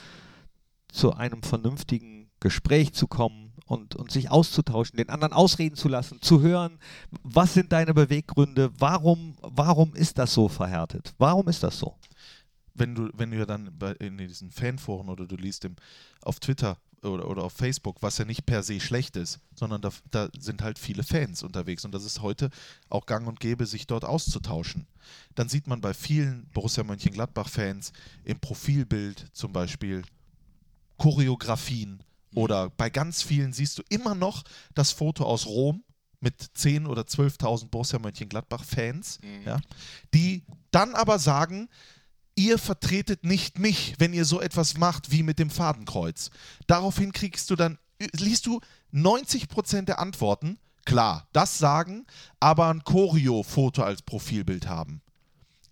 [0.89, 6.21] zu einem vernünftigen Gespräch zu kommen und, und sich auszutauschen, den anderen ausreden zu lassen,
[6.21, 6.79] zu hören,
[7.23, 11.13] was sind deine Beweggründe, warum, warum ist das so verhärtet?
[11.17, 11.95] Warum ist das so?
[12.77, 15.75] wenn du, wenn du dann in diesen Fanforen oder du liest im,
[16.21, 19.91] auf Twitter, oder, oder auf Facebook, was ja nicht per se schlecht ist, sondern da,
[20.11, 21.85] da sind halt viele Fans unterwegs.
[21.85, 22.49] Und das ist heute
[22.89, 24.87] auch gang und gäbe, sich dort auszutauschen.
[25.35, 30.03] Dann sieht man bei vielen Borussia Mönchengladbach-Fans im Profilbild zum Beispiel
[30.97, 35.83] Choreografien oder bei ganz vielen siehst du immer noch das Foto aus Rom
[36.19, 39.59] mit 10.000 oder 12.000 Borussia Mönchengladbach-Fans, ja,
[40.13, 41.69] die dann aber sagen,
[42.37, 46.29] ihr vertretet nicht mich, wenn ihr so etwas macht wie mit dem Fadenkreuz.
[46.67, 47.77] Daraufhin kriegst du dann,
[48.13, 48.61] liest du
[48.93, 52.05] 90% der Antworten, klar, das sagen,
[52.39, 55.01] aber ein Choreo-Foto als Profilbild haben.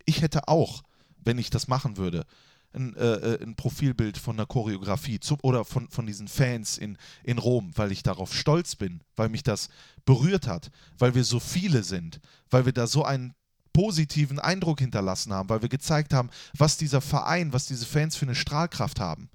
[0.04, 0.82] Ich hätte auch,
[1.24, 2.26] wenn ich das machen würde,
[2.74, 6.98] ein, äh, äh, ein Profilbild von einer Choreografie zu, oder von, von diesen Fans in,
[7.22, 9.70] in Rom, weil ich darauf stolz bin, weil mich das
[10.04, 13.34] berührt hat, weil wir so viele sind, weil wir da so einen
[13.76, 18.24] positiven Eindruck hinterlassen haben, weil wir gezeigt haben, was dieser Verein, was diese Fans für
[18.24, 19.28] eine Strahlkraft haben.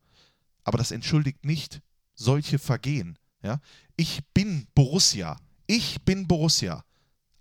[0.63, 1.79] Aber das entschuldigt nicht
[2.15, 3.19] solche Vergehen.
[3.43, 3.61] Ja?
[3.97, 5.37] Ich bin Borussia.
[5.67, 6.83] Ich bin Borussia.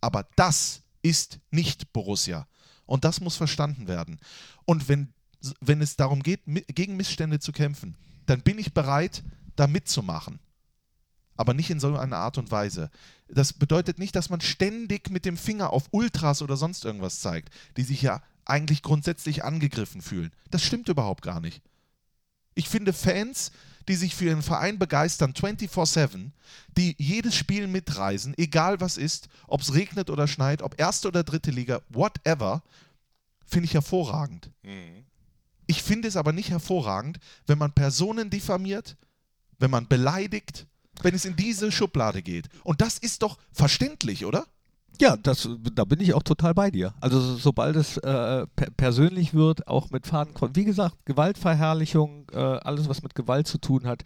[0.02, 2.46] Aber das ist nicht Borussia.
[2.84, 4.20] Und das muss verstanden werden.
[4.66, 5.14] Und wenn,
[5.62, 9.24] wenn es darum geht, gegen Missstände zu kämpfen, dann bin ich bereit,
[9.56, 10.38] da mitzumachen.
[11.36, 12.90] Aber nicht in so einer Art und Weise.
[13.28, 17.52] Das bedeutet nicht, dass man ständig mit dem Finger auf Ultras oder sonst irgendwas zeigt,
[17.76, 20.32] die sich ja eigentlich grundsätzlich angegriffen fühlen.
[20.50, 21.62] Das stimmt überhaupt gar nicht.
[22.54, 23.52] Ich finde Fans,
[23.88, 26.30] die sich für ihren Verein begeistern, 24-7,
[26.76, 31.24] die jedes Spiel mitreisen, egal was ist, ob es regnet oder schneit, ob erste oder
[31.24, 32.62] dritte Liga, whatever,
[33.46, 34.50] finde ich hervorragend.
[35.66, 38.96] Ich finde es aber nicht hervorragend, wenn man Personen diffamiert,
[39.58, 40.66] wenn man beleidigt,
[41.04, 42.48] wenn es in diese Schublade geht.
[42.64, 44.46] Und das ist doch verständlich, oder?
[45.00, 46.92] Ja, das, da bin ich auch total bei dir.
[47.00, 52.36] Also so- sobald es äh, per persönlich wird, auch mit Fadenkreuz, wie gesagt, Gewaltverherrlichung, äh,
[52.36, 54.02] alles was mit Gewalt zu tun hat,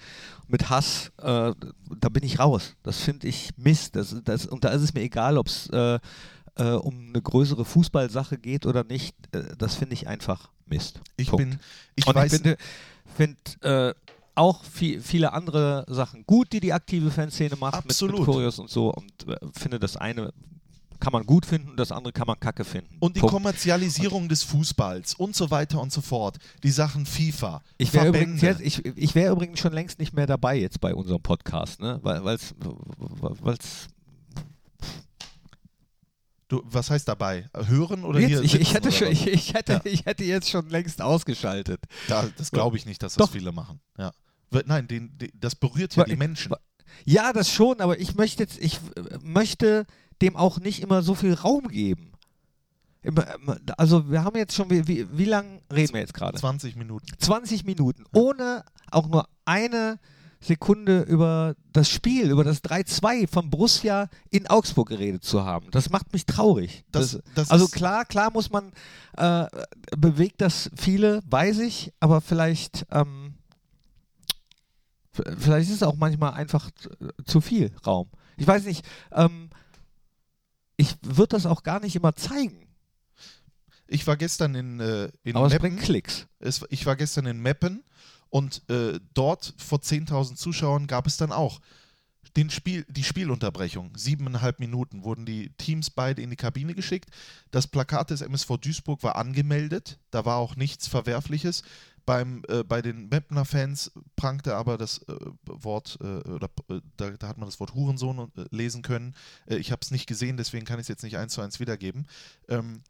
[0.46, 1.52] mit Hass, äh,
[1.98, 2.76] da bin ich raus.
[2.85, 3.96] Das finde ich Mist.
[3.96, 5.98] Das, das, und da ist es mir egal, ob es äh,
[6.57, 9.16] äh, um eine größere Fußballsache geht oder nicht.
[9.35, 11.00] Äh, das finde ich einfach Mist.
[11.16, 11.44] Ich Punkt.
[11.50, 11.59] bin,
[11.96, 12.57] ich und weiß, ich finde
[13.16, 13.59] find,
[14.34, 18.24] auch viel, viele andere Sachen gut, die die aktive Fanszene macht mit, mit Absolut.
[18.24, 20.32] Choreos und so und äh, finde das eine
[21.00, 22.96] kann man gut finden, das andere kann man kacke finden.
[23.00, 23.34] und die Punkt.
[23.34, 26.38] Kommerzialisierung des Fußballs und so weiter und so fort.
[26.62, 30.26] Die Sachen FIFA, Ich wäre übrigens, jetzt, ich, ich wär übrigens schon längst nicht mehr
[30.26, 31.98] dabei jetzt bei unserem Podcast, ne?
[32.02, 32.54] weil es
[36.48, 37.50] du, was heißt dabei?
[37.54, 39.80] Hören oder jetzt, hier ich, ich, hätte schon, ich, ich, hätte, Ja.
[39.84, 41.80] ich hätte jetzt schon längst ausgeschaltet.
[42.08, 43.32] Da, das glaube ich nicht, dass das Doch.
[43.32, 43.80] viele machen.
[43.98, 44.12] Ja.
[44.66, 46.54] Nein, den, den, das berührt ja die Menschen.
[47.04, 49.87] Ja, das schon, aber ich möchte jetzt, ich äh, möchte
[50.22, 52.12] dem auch nicht immer so viel Raum geben.
[53.76, 56.38] Also wir haben jetzt schon, wie, wie, wie lange reden wir jetzt gerade?
[56.38, 57.07] 20 Minuten.
[57.18, 59.98] 20 Minuten, ohne auch nur eine
[60.40, 65.70] Sekunde über das Spiel, über das 3-2 von Borussia in Augsburg geredet zu haben.
[65.70, 66.85] Das macht mich traurig.
[66.92, 68.72] Das- das also ist- klar, klar muss man,
[69.16, 69.46] äh,
[69.96, 73.23] bewegt das viele, weiß ich, aber vielleicht, ähm,
[75.38, 76.70] vielleicht ist es auch manchmal einfach
[77.24, 78.09] zu- viel Raum.
[78.37, 79.50] Ich weiß nicht, ähm,
[80.77, 82.66] ich würde das auch gar nicht immer zeigen,
[83.87, 85.70] Ich war gestern in, äh, in aber es Meppen.
[85.77, 86.27] bringt Klicks.
[86.40, 87.85] Es, ich war gestern in Meppen
[88.31, 91.61] und äh, dort vor 10.000 Zuschauern gab es dann auch
[92.37, 93.92] den Spiel, die Spielunterbrechung.
[93.96, 97.11] Siebeneinhalb Minuten wurden die Teams beide in die Kabine geschickt.
[97.53, 100.00] Das Plakat des MSV Duisburg war angemeldet.
[100.11, 101.62] Da war auch nichts Verwerfliches.
[102.06, 107.10] Beim, äh, bei den Meppener Fans prangte aber das äh, Wort, äh, oder äh, da,
[107.10, 109.14] da hat man das Wort Hurensohn äh, lesen können.
[109.46, 111.60] Äh, ich habe es nicht gesehen, deswegen kann ich es jetzt nicht eins zu eins
[111.60, 112.06] wiedergeben.
[112.48, 112.82] Ähm,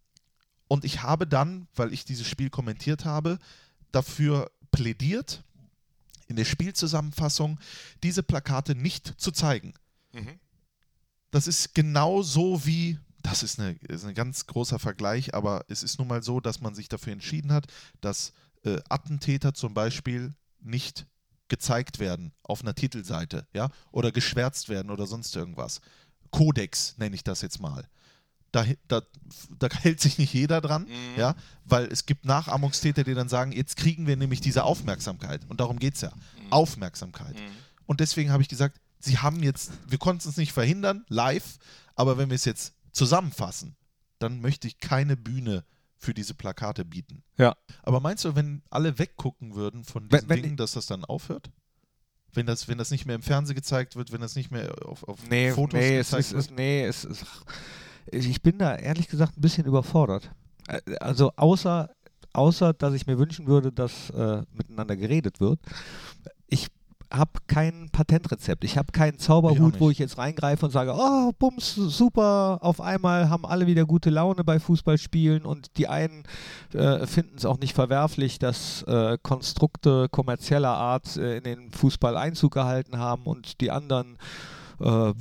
[0.66, 3.38] und ich habe dann, weil ich dieses Spiel kommentiert habe,
[3.92, 5.44] dafür plädiert,
[6.27, 7.61] in der Spielzusammenfassung
[8.03, 9.74] diese Plakate nicht zu zeigen.
[11.31, 15.83] Das ist genau so wie, das ist, eine, ist ein ganz großer Vergleich, aber es
[15.83, 17.66] ist nun mal so, dass man sich dafür entschieden hat,
[18.00, 18.33] dass
[18.64, 21.07] äh, Attentäter zum Beispiel nicht
[21.48, 25.81] gezeigt werden auf einer Titelseite, ja, oder geschwärzt werden oder sonst irgendwas.
[26.31, 27.87] Kodex nenne ich das jetzt mal.
[28.50, 29.03] Da, da,
[29.59, 33.77] da hält sich nicht jeder dran, ja, weil es gibt Nachahmungstäter, die dann sagen, jetzt
[33.77, 35.42] kriegen wir nämlich diese Aufmerksamkeit.
[35.48, 36.12] Und darum geht es ja.
[36.50, 37.37] Aufmerksamkeit.
[37.87, 41.59] Und deswegen habe ich gesagt, sie haben jetzt, wir konnten es nicht verhindern, live,
[41.94, 43.77] aber wenn wir es jetzt zusammenfassen,
[44.18, 45.64] dann möchte ich keine Bühne
[46.05, 47.23] für diese Plakate bieten.
[47.37, 47.57] Ja.
[47.83, 51.51] Aber meinst du, wenn alle weggucken würden von diesen wenn Dingen, dass das dann aufhört?
[52.33, 55.05] Wenn das, wenn das nicht mehr im Fernsehen gezeigt wird, wenn das nicht mehr auf,
[55.05, 56.45] auf Nee, Fotos nee, es gezeigt ist, wird?
[56.45, 57.27] ist, nee, es ist,
[58.07, 60.31] ich bin da ehrlich gesagt ein bisschen überfordert.
[61.01, 61.90] Also außer,
[62.33, 65.61] außer dass ich mir wünschen würde, dass äh, miteinander geredet wird.
[66.47, 66.69] Ich
[67.16, 68.64] habe kein Patentrezept.
[68.64, 69.81] Ich habe keinen Ich Zauberhut, nicht.
[69.81, 74.11] wo ich jetzt reingreife und sage, oh, bums, super, auf einmal haben alle wieder gute
[74.11, 76.24] Laune bei Fußballspielen und die einen
[76.72, 82.16] äh, finden es auch nicht verwerflich, dass äh, Konstrukte kommerzieller Art äh, in den Fußball
[82.16, 84.18] Einzug gehalten haben und die anderen
[84.81, 85.14] äh, äh,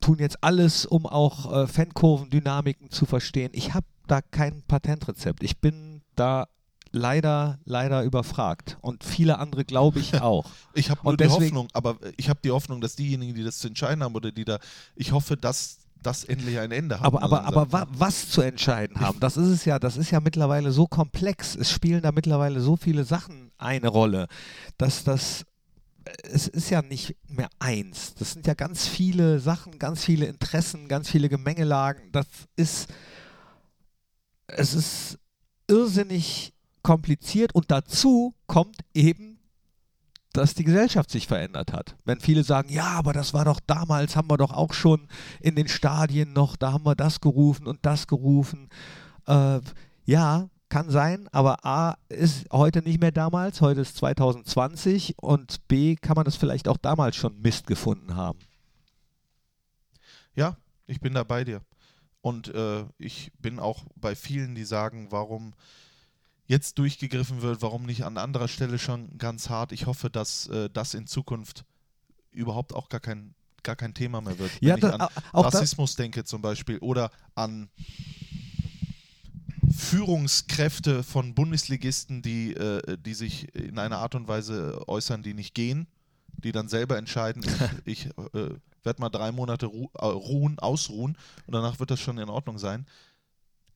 [0.00, 3.50] tun jetzt alles, um auch äh, Fankurvendynamiken zu verstehen.
[3.54, 5.42] Ich habe da kein Patentrezept.
[5.42, 6.46] Ich bin da
[6.92, 8.78] leider, leider überfragt.
[8.80, 10.46] Und viele andere glaube ich auch.
[10.74, 13.58] Ich habe nur Und die Hoffnung, aber ich habe die Hoffnung, dass diejenigen, die das
[13.58, 14.58] zu entscheiden haben oder die da,
[14.94, 17.06] ich hoffe, dass das endlich ein Ende hat.
[17.06, 20.20] Aber, aber, aber wa was zu entscheiden haben, das ist es ja, das ist ja
[20.20, 21.54] mittlerweile so komplex.
[21.54, 24.26] Es spielen da mittlerweile so viele Sachen eine Rolle,
[24.78, 25.46] dass das
[26.24, 28.14] es ist ja nicht mehr eins.
[28.14, 32.10] Das sind ja ganz viele Sachen, ganz viele Interessen, ganz viele Gemengelagen.
[32.10, 32.26] Das
[32.56, 32.88] ist
[34.48, 35.18] es ist
[35.68, 39.32] irrsinnig kompliziert und dazu kommt eben
[40.32, 41.96] dass die Gesellschaft sich verändert hat.
[42.04, 45.08] Wenn viele sagen, ja, aber das war doch damals, haben wir doch auch schon
[45.40, 48.68] in den Stadien noch, da haben wir das gerufen und das gerufen.
[49.26, 49.60] Äh,
[50.04, 55.96] ja, kann sein, aber A ist heute nicht mehr damals, heute ist 2020 und B
[55.96, 58.38] kann man das vielleicht auch damals schon Mist gefunden haben.
[60.34, 61.60] Ja, ich bin da bei dir.
[62.22, 65.52] Und äh, ich bin auch bei vielen, die sagen, warum
[66.52, 69.72] jetzt durchgegriffen wird, warum nicht an anderer Stelle schon ganz hart.
[69.72, 71.64] Ich hoffe, dass äh, das in Zukunft
[72.30, 74.50] überhaupt auch gar kein, gar kein Thema mehr wird.
[74.60, 77.70] Ja, Wenn da- ich an Rassismus denke zum Beispiel oder an
[79.74, 85.54] Führungskräfte von Bundesligisten, die, äh, die sich in einer Art und Weise äußern, die nicht
[85.54, 85.86] gehen,
[86.36, 87.42] die dann selber entscheiden,
[87.86, 88.50] ich, ich äh,
[88.84, 92.58] werde mal drei Monate ru äh, ruhen, ausruhen und danach wird das schon in Ordnung
[92.58, 92.86] sein.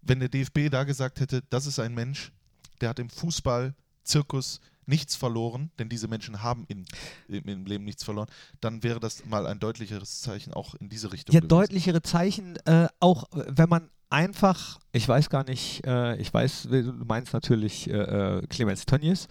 [0.03, 2.33] Wenn der DFB da gesagt hätte, das ist ein Mensch,
[2.81, 6.87] der hat im Fußball-Zirkus nichts verloren, denn diese Menschen haben in,
[7.29, 8.29] im, im Leben nichts verloren,
[8.61, 11.35] dann wäre das mal ein deutlicheres Zeichen auch in diese Richtung.
[11.35, 11.49] Ja, gewesen.
[11.49, 16.69] deutlichere Zeichen, äh, auch äh, wenn man einfach, ich weiß gar nicht, äh, ich weiß,
[16.71, 19.27] du meinst natürlich äh, äh, Clemens Tönnies,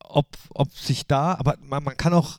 [0.00, 2.38] ob, ob sich da, aber man, man kann auch,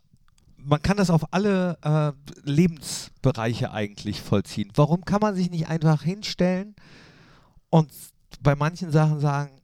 [0.57, 2.11] man kann das auf alle äh,
[2.43, 4.71] Lebensbereiche eigentlich vollziehen.
[4.75, 6.75] Warum kann man sich nicht einfach hinstellen
[7.69, 7.91] und
[8.41, 9.61] bei manchen Sachen sagen,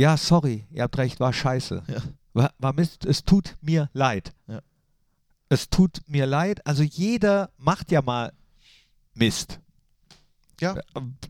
[0.00, 1.82] ja, sorry, ihr habt recht, war scheiße.
[1.86, 2.02] Ja.
[2.32, 4.32] War, war Mist, es tut mir leid.
[4.46, 4.60] Ja.
[5.48, 6.64] Es tut mir leid.
[6.66, 8.32] Also jeder macht ja mal
[9.14, 9.58] Mist.
[10.60, 10.76] Ja.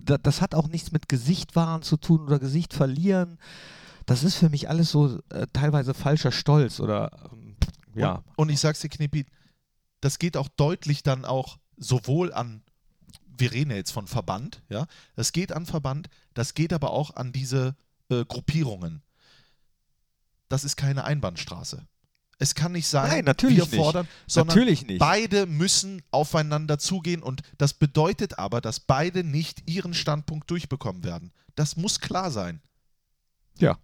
[0.04, 3.38] Da- Das hat auch nichts mit Gesicht wahren zu tun oder Gesicht verlieren.
[4.06, 7.56] Das ist für mich alles so äh, teilweise falscher Stolz oder ähm,
[7.94, 8.16] ja.
[8.16, 9.24] Und, und ich sag's dir, Knippi,
[10.00, 12.62] das geht auch deutlich dann auch sowohl an,
[13.38, 17.16] wir reden ja jetzt von Verband, ja, das geht an Verband, das geht aber auch
[17.16, 17.74] an diese
[18.10, 19.02] äh, Gruppierungen.
[20.48, 21.86] Das ist keine Einbahnstraße.
[22.38, 23.76] Es kann nicht sein, Nein, natürlich wir nicht.
[23.76, 24.98] fordern, sondern Natürlich nicht.
[24.98, 31.32] beide müssen aufeinander zugehen und das bedeutet aber, dass beide nicht ihren Standpunkt durchbekommen werden.
[31.54, 32.62] Das muss klar sein.
[33.58, 33.78] Ja.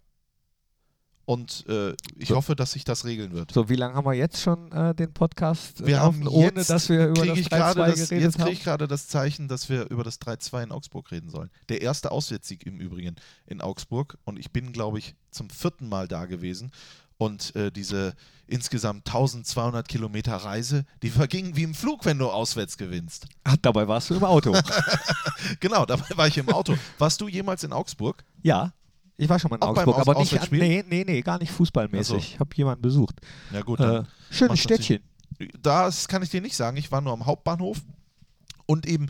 [1.26, 2.36] Und äh, ich So.
[2.36, 3.50] hoffe, dass sich das regeln wird.
[3.52, 6.52] So, wie lange haben wir jetzt schon äh, den Podcast äh, Wir haben laufen, ohne
[6.56, 8.52] jetzt, dass wir über das ich 3-2 gerade das, geredet Jetzt kriege haben?
[8.52, 11.50] ich gerade das Zeichen, dass wir über das 3-2 in Augsburg reden sollen.
[11.68, 14.16] Der erste Auswärtssieg im Übrigen in Augsburg.
[14.24, 16.70] Und ich bin, glaube ich, zum vierten Mal da gewesen.
[17.18, 18.14] Und äh, diese
[18.46, 23.26] insgesamt 1200 Kilometer Reise, die vergingen wie im Flug, wenn du auswärts gewinnst.
[23.42, 24.56] Ach, dabei warst du im Auto.
[25.60, 26.74] Genau, dabei war ich im Auto.
[26.98, 28.24] Warst du jemals in Augsburg?
[28.42, 28.72] ja,
[29.16, 31.50] ich war schon mal in Auch Augsburg, aber nicht, an, nee, nee, nee, gar nicht
[31.52, 32.06] fußballmäßig.
[32.06, 32.16] So.
[32.16, 33.16] Ich habe jemanden besucht.
[33.52, 35.02] Ja gut, Äh, dann schönes Städtchen.
[35.62, 36.76] das kann ich dir nicht sagen.
[36.76, 37.80] Ich war nur am Hauptbahnhof
[38.66, 39.08] und eben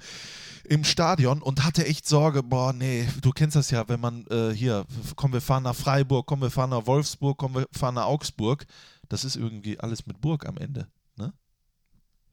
[0.68, 4.50] im Stadion und hatte echt Sorge, boah, nee, du kennst das ja, wenn man äh,
[4.50, 8.06] hier, komm, wir fahren nach Freiburg, komm, wir fahren nach Wolfsburg, komm, wir fahren nach
[8.06, 8.66] Augsburg.
[9.08, 11.32] Das ist irgendwie alles mit Burg am Ende, ne?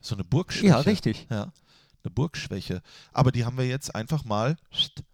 [0.01, 0.67] So eine Burgschwäche.
[0.67, 1.27] Ja, richtig.
[1.29, 1.43] Ja,
[2.03, 2.81] eine Burgschwäche.
[3.13, 4.57] Aber die haben wir jetzt einfach mal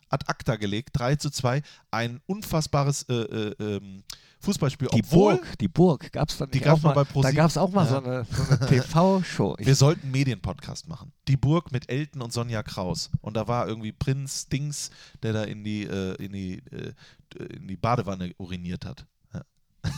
[0.10, 1.62] ad acta gelegt, 3 zu 2.
[1.92, 4.04] Ein unfassbares äh, äh, ähm,
[4.42, 4.88] Fußballspiel.
[4.94, 7.36] Die obwohl Burg, die Burg, gab es dann Die gab's auch mal bei ProSieben.
[7.36, 7.90] Da gab es auch mal Ja.
[7.90, 9.56] so eine, so eine TV-Show.
[9.60, 11.12] Wir sollten einen Medienpodcast machen.
[11.28, 13.10] Die Burg mit Elton und Sonja Kraus.
[13.22, 14.92] Und da war irgendwie Prinz Dings,
[15.24, 16.94] der da in die, äh, in die, äh,
[17.54, 19.06] in die Badewanne uriniert hat.
[19.34, 19.42] Ja.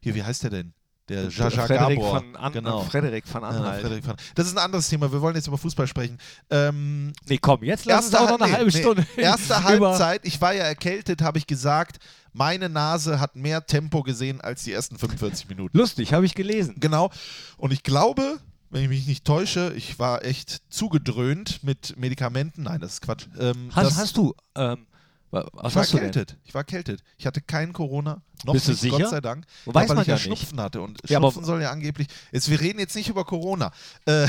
[0.00, 0.72] Hier, wie heißt der denn?
[1.08, 2.18] Der Jaja Frederik Gabor.
[2.20, 2.80] von, An genau.
[2.82, 3.80] Frederik von Ja, Anhalt.
[3.80, 5.10] Frederik von- Das ist ein anderes Thema.
[5.10, 6.18] Wir wollen jetzt über Fußball sprechen.
[6.50, 8.78] Ähm, nee, komm, jetzt lass uns auch noch eine nee, halbe nee.
[8.80, 9.06] Stunde.
[9.16, 11.98] Erste über- Halbzeit, ich war ja erkältet, habe ich gesagt,
[12.32, 15.76] meine Nase hat mehr Tempo gesehen als die ersten 45 Minuten.
[15.76, 16.76] Lustig, habe ich gelesen.
[16.78, 17.10] Genau.
[17.56, 18.38] Und ich glaube,
[18.70, 22.64] wenn ich mich nicht täusche, ich war echt zugedröhnt mit Medikamenten.
[22.64, 23.26] Nein, das ist Quatsch.
[23.40, 24.86] Ähm, Hast, hast du, ähm,
[25.30, 26.36] Was Ich war du erkältet.
[26.44, 27.02] Ich war erkältet.
[27.16, 28.22] Ich hatte kein Corona.
[28.44, 28.98] Noch Bist du nicht, sicher?
[28.98, 29.44] Gott sei Dank.
[29.66, 30.24] Weiß weil man ich ja ja nicht.
[30.24, 30.80] Schnupfen hatte.
[30.80, 32.06] Und Ja, Schnupfen soll ja angeblich.
[32.32, 33.72] Jetzt, wir reden jetzt nicht über Corona.
[34.06, 34.26] Äh,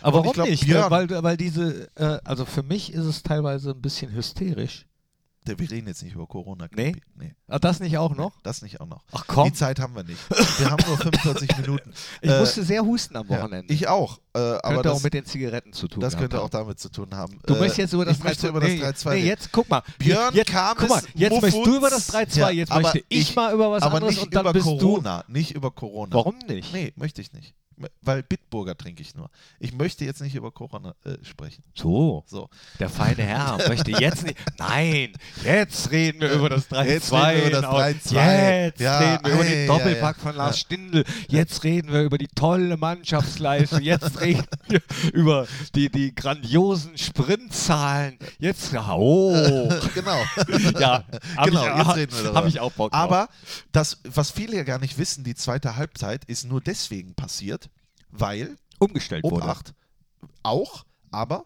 [0.00, 0.64] Aber warum ich glaub, nicht?
[0.64, 4.86] Björn- Weil, weil diese, äh, also für mich ist es teilweise ein bisschen hysterisch.
[5.44, 6.68] Wir reden jetzt nicht über Corona.
[6.74, 6.92] Nee?
[6.92, 7.06] Knippi.
[7.16, 7.34] nee.
[7.48, 8.32] Ah, das nicht auch noch?
[8.42, 9.02] Das nicht auch noch.
[9.12, 10.18] Ach komm, Die Zeit haben wir nicht.
[10.58, 11.92] Wir haben nur 45 Minuten.
[12.20, 13.72] ich äh, musste sehr husten am Ja, Wochenende.
[13.74, 14.18] ich auch.
[14.34, 16.50] Äh, aber könnte das, auch mit den Zigaretten zu tun das könnte auch haben.
[16.52, 17.38] damit zu tun haben.
[17.44, 19.52] Du Äh, möchtest jetzt über das ich möchte 3-2 über das nee, 3-2 Nee, jetzt
[19.52, 19.82] guck mal.
[19.98, 22.32] Björn jetzt, Kames, guck mal, jetzt möchtest du über das Muffutz.
[22.34, 24.42] 3-2, Ja, jetzt aber möchte ich, ich- mal über was aber anderes nicht und dann
[24.42, 25.24] über bist Corona.
[25.28, 26.10] Nicht über Corona.
[26.10, 26.16] du.
[26.16, 26.72] Warum nicht?
[26.72, 27.54] Nee, möchte ich nicht.
[28.00, 29.30] Weil Bitburger trinke ich nur.
[29.58, 31.62] Ich möchte jetzt nicht über Corona äh, sprechen.
[31.74, 32.48] So, So.
[32.78, 34.38] der feine Herr möchte jetzt nicht.
[34.58, 35.12] Nein,
[35.44, 36.84] jetzt reden wir über das 3-2.
[36.84, 37.78] Jetzt reden wir über das genau.
[37.78, 38.64] 3-2.
[38.64, 40.22] Jetzt Ja, reden wir über ei, den ja, Doppelpack ja.
[40.22, 40.60] von Lars Ja.
[40.60, 41.04] Stindl.
[41.28, 43.80] Jetzt reden wir über die tolle Mannschaftsleistung.
[43.80, 44.80] Jetzt reden wir
[45.12, 48.18] über die, die grandiosen Sprintzahlen.
[48.38, 49.32] Jetzt, oh.
[49.94, 50.18] genau.
[50.78, 51.04] Ja,
[51.44, 52.34] Genau, ich, jetzt reden wir darüber.
[52.34, 53.00] Habe ich auch Bock drauf.
[53.00, 53.28] Aber
[53.72, 57.68] das, was viele ja gar nicht wissen, die zweite Halbzeit ist nur deswegen passiert,
[58.12, 59.44] weil, umgestellt wurde.
[59.44, 59.74] Obacht,
[60.42, 61.44] auch, aber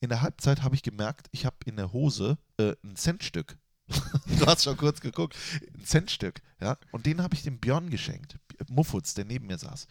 [0.00, 3.56] in der Halbzeit habe ich gemerkt, ich habe in der Hose äh, ein Centstück.
[3.88, 5.34] du hast schon kurz geguckt.
[5.74, 6.76] Ein Centstück, ja.
[6.92, 8.36] Und den habe ich dem Björn geschenkt.
[8.68, 9.86] Muffutz, der neben mir saß.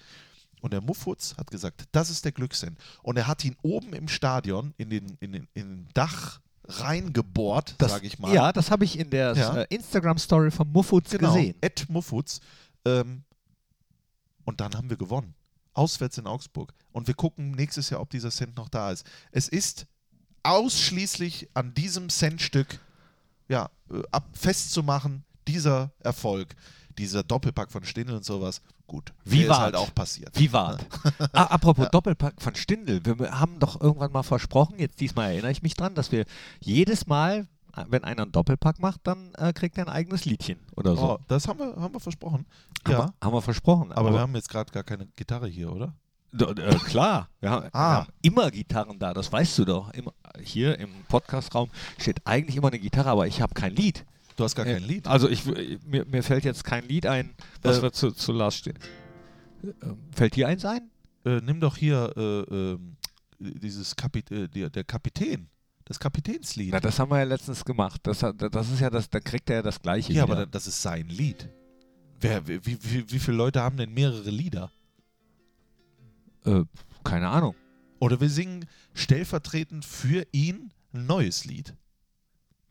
[0.62, 2.78] Und der Muffutz hat gesagt, das ist der Glückssinn.
[3.02, 7.76] Und er hat ihn oben im Stadion in den, in den, in den Dach reingebohrt,
[7.80, 8.34] sage ich mal.
[8.34, 9.58] Ja, das habe ich in der Ja.
[9.62, 11.56] äh, Instagram-Story von Muffutz genau, gesehen.
[11.62, 12.42] Ed Muffutz.
[12.86, 13.24] Ähm,
[14.46, 15.34] und dann haben wir gewonnen.
[15.78, 16.74] Auswärts in Augsburg.
[16.92, 19.06] Und wir gucken nächstes Jahr, ob dieser Cent noch da ist.
[19.32, 19.86] Es ist
[20.44, 22.80] ausschließlich an diesem Centstück
[23.50, 26.56] ja, äh, ab, festzumachen, dieser Erfolg,
[26.98, 28.62] dieser Doppelpack von Stindl und sowas.
[28.88, 30.32] Gut, Wie der ist halt auch passiert.
[30.40, 30.78] Wie war
[31.34, 33.06] ah, Apropos Doppelpack von Stindl.
[33.06, 36.26] Wir haben doch irgendwann mal versprochen, jetzt diesmal erinnere ich mich dran, dass wir
[36.60, 37.48] jedes Mal,
[37.90, 41.02] wenn einer einen Doppelpack macht, dann äh, kriegt er ein eigenes Liedchen oder so.
[41.13, 42.46] Oh, das haben wir, haben wir versprochen.
[42.86, 43.92] haben, Ja, wir, haben wir versprochen.
[43.92, 45.94] aber wir haben jetzt gerade gar keine Gitarre hier, oder?
[46.32, 47.72] D- äh, klar, wir haben, Ah.
[47.72, 49.92] wir haben immer Gitarren da, das weißt du doch.
[49.94, 54.06] Immer, hier im Podcastraum steht eigentlich immer eine Gitarre, aber ich habe kein Lied.
[54.36, 55.08] Du hast gar kein Äh, Lied.
[55.08, 55.46] Also ich,
[55.86, 58.78] mir, mir fällt jetzt kein Lied ein, was Äh, wir zu, zu Lars stehen.
[59.82, 60.92] Ähm, Fällt dir eins ein?
[61.26, 62.22] Äh, nimm doch hier äh,
[62.54, 62.98] ähm,
[63.40, 65.48] dieses Kapit äh, der, der Kapitän.
[65.88, 66.71] Das Kapitänslied.
[66.73, 68.02] Na, das haben wir ja letztens gemacht.
[68.04, 70.12] Das, das ist ja das, dann kriegt er ja das gleiche.
[70.12, 70.34] ja, wieder.
[70.34, 71.50] aber da- das ist sein Lied.
[72.19, 74.71] Wer, wie, wie, wie, wie viele Leute haben denn mehrere Lieder?
[76.45, 76.63] Äh,
[77.04, 77.56] keine Ahnung.
[78.00, 81.73] Oder wir singen stellvertretend für ihn ein neues Lied.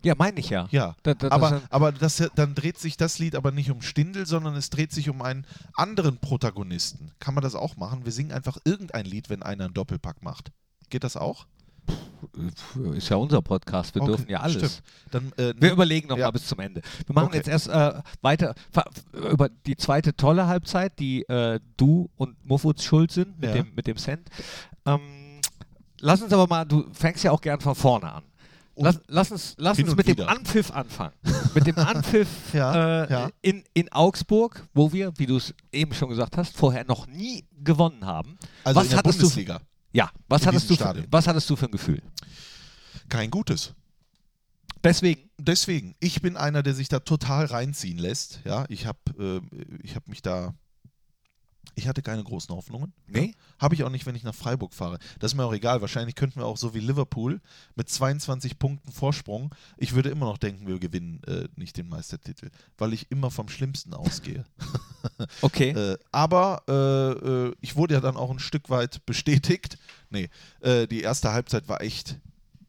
[0.05, 0.68] Ja, meine ich ja.
[0.70, 0.94] Ja.
[1.02, 4.26] Da, da, Aber, das, aber das, dann dreht sich das Lied aber nicht um Stindel,
[4.26, 7.12] sondern es dreht sich um einen anderen Protagonisten.
[7.18, 8.05] Kann man das auch machen?
[8.05, 10.52] Wir singen einfach irgendein Lied, wenn einer einen Doppelpack macht.
[10.90, 11.46] Geht das auch?
[12.94, 13.94] Ist ja unser Podcast.
[13.94, 14.83] Wir Okay, dürfen ja alles.
[15.11, 16.27] Dann, äh, Wir überlegen noch Ja.
[16.27, 16.83] mal bis zum Ende.
[17.07, 17.37] Wir machen Okay.
[17.38, 18.55] jetzt erst äh, weiter
[19.31, 23.57] über die zweite tolle Halbzeit, die äh, du und Muffutz schuld sind mit, Ja.
[23.62, 24.29] dem, mit dem Cent.
[24.85, 25.40] Ähm,
[26.01, 28.22] lass uns aber mal, du fängst ja auch gern von vorne an.
[28.79, 30.29] Lass, lass uns, lass uns mit dem wieder.
[30.29, 31.14] Anpfiff anfangen.
[31.55, 33.31] mit dem Anpfiff Ja, äh, ja.
[33.40, 37.46] In, in Augsburg, wo wir, wie du es eben schon gesagt hast, vorher noch nie
[37.64, 38.37] gewonnen haben.
[38.64, 39.61] also was in der hattest du- Bundesliga.
[39.96, 42.02] Ja, was hattest, du für, was hattest du für ein Gefühl?
[43.09, 43.72] Kein gutes.
[44.85, 48.40] Deswegen, deswegen, ich bin einer, der sich da total reinziehen lässt.
[48.44, 49.40] Ja, ich habe äh,
[49.82, 50.52] ich hab mich da.
[51.74, 52.92] Ich hatte keine großen Hoffnungen.
[53.07, 53.35] Nee?
[53.59, 54.98] Habe ich auch nicht, wenn ich nach Freiburg fahre.
[55.18, 55.81] Das ist mir auch egal.
[55.81, 57.40] Wahrscheinlich könnten wir auch so wie Liverpool
[57.74, 59.55] mit 22 Punkten Vorsprung.
[59.76, 63.48] Ich würde immer noch denken, wir gewinnen äh, nicht den Meistertitel, weil ich immer vom
[63.48, 64.44] Schlimmsten ausgehe.
[65.42, 65.70] okay.
[65.70, 69.79] Äh, aber äh, äh, ich wurde ja dann auch ein Stück weit bestätigt.
[70.11, 72.18] Nee, äh, die erste Halbzeit war echt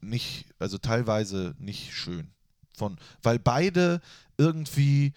[0.00, 2.30] nicht, also teilweise nicht schön.
[2.76, 4.00] Von, weil beide
[4.36, 5.12] irgendwie,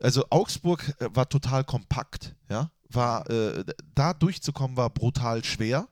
[0.00, 5.88] also Augsburg äh, war total kompakt, ja, war, äh, da durchzukommen war brutal schwer.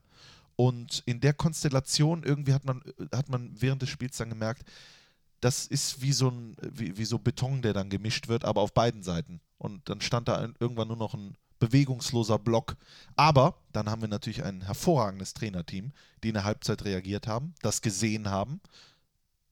[0.57, 2.83] Und in der Konstellation irgendwie hat man,
[3.15, 4.65] hat man während des Spiels dann gemerkt,
[5.41, 8.75] das ist wie so ein wie, wie so Beton, der dann gemischt wird, aber auf
[8.75, 9.41] beiden Seiten.
[9.59, 12.77] Und dann stand da irgendwann nur noch ein bewegungsloser Block.
[13.17, 15.93] Aber dann haben wir natürlich ein hervorragendes Trainerteam,
[16.23, 18.61] die in der Halbzeit reagiert haben, das gesehen haben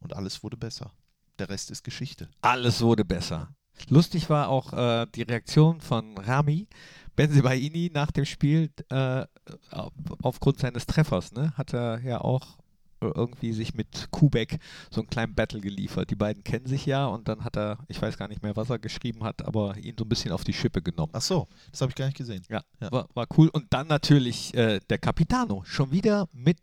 [0.01, 0.93] und alles wurde besser.
[1.39, 2.28] Der Rest ist Geschichte.
[2.41, 3.55] Alles wurde besser.
[3.89, 6.66] Lustig war auch äh, die Reaktion von Rami
[7.14, 9.24] Benzibaini nach dem Spiel äh,
[9.70, 11.33] auf- aufgrund seines Treffers.
[11.33, 11.53] Ne?
[11.57, 12.59] Hat er ja auch
[13.01, 14.59] äh, irgendwie sich mit Kubek
[14.91, 16.11] so einen kleinen Battle geliefert.
[16.11, 18.68] Die beiden kennen sich ja und dann hat er, ich weiß gar nicht mehr, was
[18.70, 21.12] er geschrieben hat, aber ihn so ein bisschen auf die Schippe genommen.
[21.14, 22.43] Ach so, das habe ich gar nicht gesehen.
[22.51, 22.93] Ja, Ja.
[22.93, 23.49] War, war cool.
[23.49, 26.59] Und dann natürlich äh, der Capitano, schon wieder mit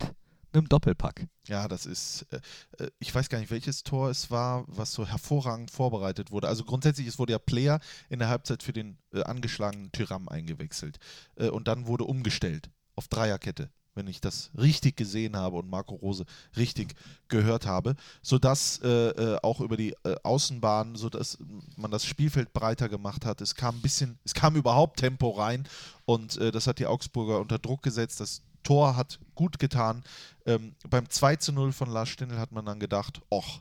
[0.54, 1.26] einem Doppelpack.
[1.48, 5.06] Ja, das ist, äh, äh, ich weiß gar nicht, welches Tor es war, was so
[5.06, 6.48] hervorragend vorbereitet wurde.
[6.48, 10.98] Also grundsätzlich, es wurde ja Player in der Halbzeit für den äh, angeschlagenen Tyram eingewechselt.
[11.36, 15.94] Äh, und dann wurde umgestellt auf Dreierkette, wenn ich das richtig gesehen habe und Marco
[15.96, 16.24] Rose
[16.56, 16.94] richtig
[17.28, 21.38] gehört habe, sodass äh, äh, auch über die äh, Außenbahn, sodass
[21.76, 23.40] man das Spielfeld breiter gemacht hat.
[23.40, 25.68] Es kam ein bisschen, es kam überhaupt Tempo rein
[26.04, 28.20] und äh, das hat die Augsburger unter Druck gesetzt.
[28.20, 30.02] Das Tor hat gut getan.
[30.46, 33.60] Ähm, beim 2 zu 0 von Lars Stindl hat man dann gedacht, och,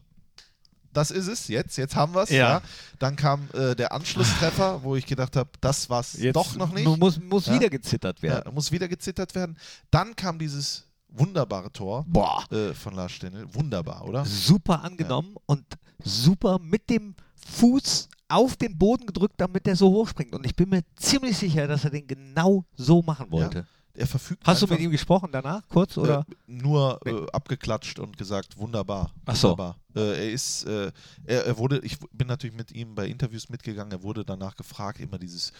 [0.91, 2.30] das ist es, jetzt, jetzt haben wir es.
[2.30, 2.38] Ja.
[2.49, 2.62] Ja.
[2.99, 6.86] Dann kam äh, der Anschlusstreffer, wo ich gedacht habe, das war's doch noch nicht.
[6.86, 7.54] Muss, muss Ja.
[7.56, 8.54] wieder gezittert Ja, werden.
[8.54, 9.58] muss wieder gezittert werden.
[9.91, 12.06] Dann kam dieses wunderbare Tor
[12.51, 13.45] äh, von Lars Stindl.
[13.54, 14.26] Wunderbar, oder?
[14.26, 15.64] Super angenommen und
[16.04, 17.16] super mit dem
[17.47, 20.34] Fuß auf den Boden gedrückt, damit der so hochspringt.
[20.34, 23.66] Und ich bin mir ziemlich sicher, dass er den genau so machen wollte.
[23.96, 25.98] Er verfügt Hast du einfach, mit ihm gesprochen danach, kurz?
[25.98, 26.26] Oder?
[26.28, 29.14] Äh, nur äh, abgeklatscht und gesagt, wunderbar.
[29.26, 29.50] Ach so.
[29.50, 29.78] Wunderbar.
[29.96, 30.91] Äh, er ist, äh,
[31.26, 35.00] er, er wurde, ich bin natürlich mit ihm bei Interviews mitgegangen, er wurde danach gefragt,
[35.00, 35.52] immer dieses,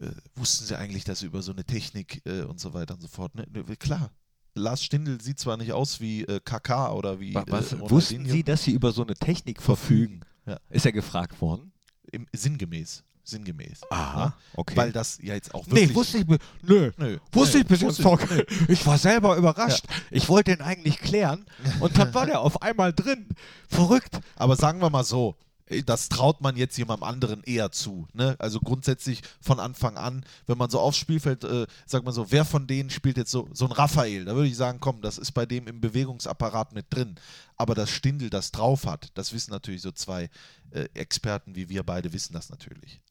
[0.00, 3.00] äh, wussten Sie eigentlich, dass Sie über so eine Technik äh, und so weiter und
[3.00, 3.46] so fort, ne?
[3.78, 4.10] Klar.
[4.54, 8.26] Lars Stindl sieht zwar nicht aus wie äh, KK oder wie Wa- Was, äh, wussten.
[8.26, 10.20] Sie, dass Sie über so eine Technik verfügen?
[10.46, 10.58] Ja.
[10.68, 11.72] Ist er gefragt worden?
[12.10, 13.02] Im, sinngemäß.
[13.28, 13.80] Sinngemäß.
[13.90, 14.34] Aha, Ja?
[14.54, 14.76] okay.
[14.76, 15.88] Weil das ja jetzt auch wirklich.
[15.90, 16.26] Nee, wusste ich,
[16.62, 18.20] nö, Nö, wusste nö, ich bis jetzt noch.
[18.68, 19.84] ich- war selber überrascht.
[20.10, 21.44] Ich wollte ihn eigentlich klären
[21.80, 23.28] und dann war der auf einmal drin.
[23.68, 24.18] Verrückt.
[24.36, 25.36] Aber sagen wir mal so,
[25.84, 28.08] das traut man jetzt jemandem anderen eher zu.
[28.14, 28.36] Ne?
[28.38, 32.46] Also grundsätzlich von Anfang an, wenn man so aufs Spielfeld, äh, sagt man so, wer
[32.46, 34.24] von denen spielt jetzt so, so ein Raphael?
[34.24, 37.16] Da würde ich sagen, komm, das ist bei dem im Bewegungsapparat mit drin.
[37.58, 40.30] Aber dass Stindl das drauf hat, das wissen natürlich so zwei
[40.70, 43.02] äh, Experten wie wir beide, wissen das natürlich.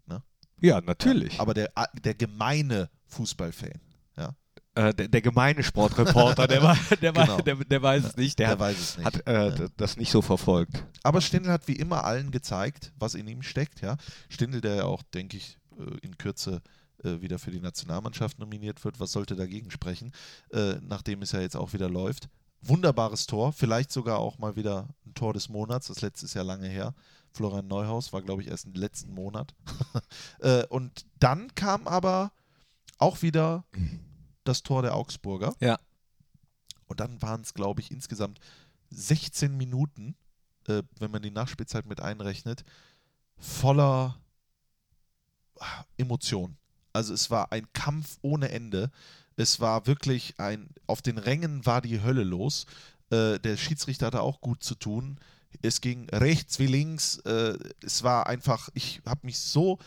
[0.61, 1.39] Ja, natürlich.
[1.39, 1.71] Aber der,
[2.03, 3.79] der gemeine Fußballfan,
[4.17, 4.35] ja,
[4.75, 7.41] äh, der, der gemeine Sportreporter, der, war, der, war, Genau.
[7.41, 8.39] der, der weiß es nicht.
[8.39, 9.05] Der, der hat, weiß es nicht.
[9.05, 10.83] hat äh, das nicht so verfolgt.
[11.03, 13.81] Aber Stindl hat wie immer allen gezeigt, was in ihm steckt.
[13.81, 13.97] Ja?
[14.29, 16.61] Stindl, der ja auch, denke ich, äh, in Kürze
[17.03, 20.11] äh, wieder für die Nationalmannschaft nominiert wird, was sollte dagegen sprechen,
[20.51, 22.29] äh, nachdem es ja jetzt auch wieder läuft.
[22.61, 26.41] Wunderbares Tor, vielleicht sogar auch mal wieder ein Tor des Monats, das letzte ist ja
[26.41, 26.95] lange her.
[27.37, 29.53] Florian Neuhaus war, glaube ich, erst im letzten Monat.
[30.39, 32.31] äh, und dann kam aber
[32.97, 33.63] auch wieder
[34.43, 35.53] das Tor der Augsburger.
[35.59, 35.77] Ja.
[36.87, 38.39] Und dann waren es, glaube ich, insgesamt
[38.89, 40.15] 16 Minuten,
[40.67, 42.63] äh, wenn man die Nachspielzeit mit einrechnet,
[43.37, 44.19] voller
[45.59, 46.57] ah, Emotion.
[46.93, 48.89] Also es war ein Kampf ohne Ende.
[49.35, 52.65] Es war wirklich ein, auf den Rängen war die Hölle los.
[53.11, 55.19] Äh, der Schiedsrichter hatte auch gut zu tun.
[55.61, 57.17] Es ging rechts wie links.
[57.19, 59.79] Äh, es war einfach, ich habe mich so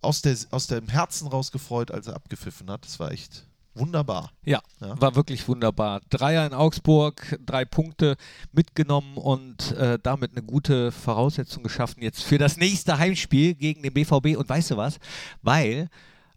[0.00, 2.86] aus, der, aus dem Herzen raus gefreut, als er abgepfiffen hat.
[2.86, 4.32] Es war echt wunderbar.
[4.44, 5.00] Ja, Ja.
[5.00, 6.00] war wirklich wunderbar.
[6.10, 8.16] Dreier in Augsburg, drei Punkte
[8.52, 13.92] mitgenommen und äh, damit eine gute Voraussetzung geschaffen jetzt für das nächste Heimspiel gegen den
[13.94, 14.36] BVB.
[14.36, 14.98] Und weißt du was?
[15.42, 15.88] Weil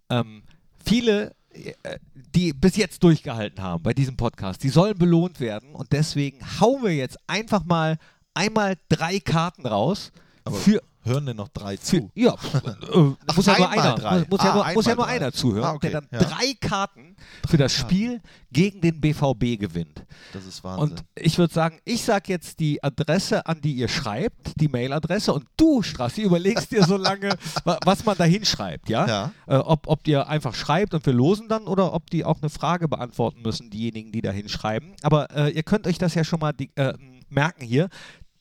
[0.10, 0.44] ähm,
[0.86, 1.74] viele, äh,
[2.14, 5.74] die bis jetzt durchgehalten haben bei diesem Podcast, die sollen belohnt werden.
[5.74, 7.98] Und deswegen hauen wir jetzt einfach mal
[8.34, 10.12] einmal drei Karten raus.
[10.46, 12.12] Aber für, hören denn noch drei für, zu?
[12.16, 14.20] ja, äh, Ach, muss ja nur einer, drei.
[14.20, 16.20] muss, muss, ja Ah, nur, muss ja nur einer zuhören, Ah, okay, der dann ja.
[16.28, 17.16] drei Karten
[17.48, 18.20] für das Spiel
[18.52, 20.04] gegen den BVB gewinnt.
[20.34, 20.92] Das ist Wahnsinn.
[20.98, 25.32] Und ich würde sagen, ich sage jetzt die Adresse, an die ihr schreibt, die Mailadresse,
[25.34, 27.30] und du, Strassi, überlegst dir so lange,
[27.64, 29.08] wa- was man da hinschreibt, ja?
[29.08, 29.32] Ja.
[29.48, 32.50] Äh, ob, ob ihr einfach schreibt und wir losen dann oder ob die auch eine
[32.50, 34.92] Frage beantworten müssen, diejenigen, die da hinschreiben.
[35.04, 36.94] Aber äh, ihr könnt euch das ja schon mal die, äh,
[37.30, 37.88] merken hier.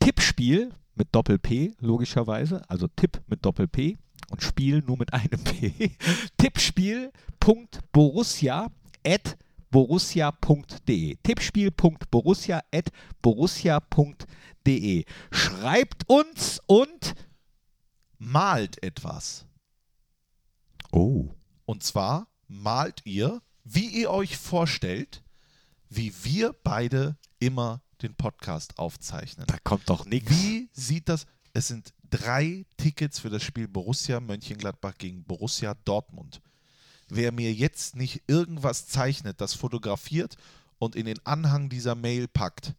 [0.02, 3.96] Tippspiel mit Doppel-P, logischerweise, also Tipp mit Doppel-P
[4.30, 5.92] und Spiel nur mit einem P.
[6.38, 8.68] Tippspiel.borussia
[9.06, 9.38] at
[9.70, 11.18] borussia.de.
[11.22, 12.90] Tippspiel.borussia at
[13.22, 15.04] borussia.de.
[15.30, 17.14] Schreibt uns und
[18.18, 19.46] Malt etwas.
[20.90, 21.28] oh,
[21.64, 25.22] Und zwar malt ihr, wie ihr euch vorstellt,
[25.88, 29.46] wie wir beide immer den Podcast aufzeichnen.
[29.46, 30.30] da kommt doch nichts.
[30.30, 31.26] Wie sieht das?
[31.52, 36.40] Es sind drei Tickets für das Spiel Borussia Mönchengladbach gegen Borussia Dortmund.
[37.08, 40.36] Wer mir jetzt nicht irgendwas zeichnet, das fotografiert
[40.78, 42.74] und in den Anhang dieser Mail packt,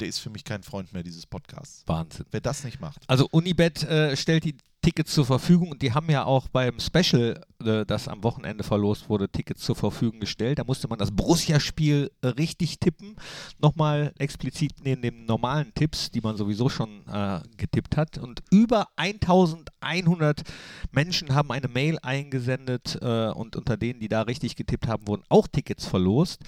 [0.00, 1.82] der ist für mich kein Freund mehr dieses Podcasts.
[1.86, 2.26] Wahnsinn.
[2.30, 3.02] Wer das nicht macht.
[3.06, 7.40] Also Unibet äh, stellt die Tickets zur Verfügung und die haben ja auch beim Special,
[7.66, 10.58] äh, das am Wochenende verlost wurde, Tickets zur Verfügung gestellt.
[10.58, 13.16] Da musste man das Borussia-Spiel äh, richtig tippen.
[13.58, 18.18] Nochmal explizit neben den normalen Tipps, die man sowieso schon äh, getippt hat.
[18.18, 20.42] Und über 1100
[20.92, 25.24] Menschen haben eine Mail eingesendet äh, und unter denen, die da richtig getippt haben, wurden
[25.28, 26.40] auch Tickets verlost.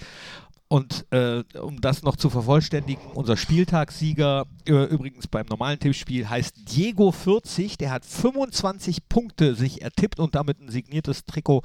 [0.69, 6.75] Und äh, um das noch zu vervollständigen, unser Spieltagssieger, äh, übrigens beim normalen Tippspiel, heißt
[6.75, 7.77] Diego 40.
[7.77, 11.61] Der hat 25 Punkte sich ertippt und damit ein signiertes Trikot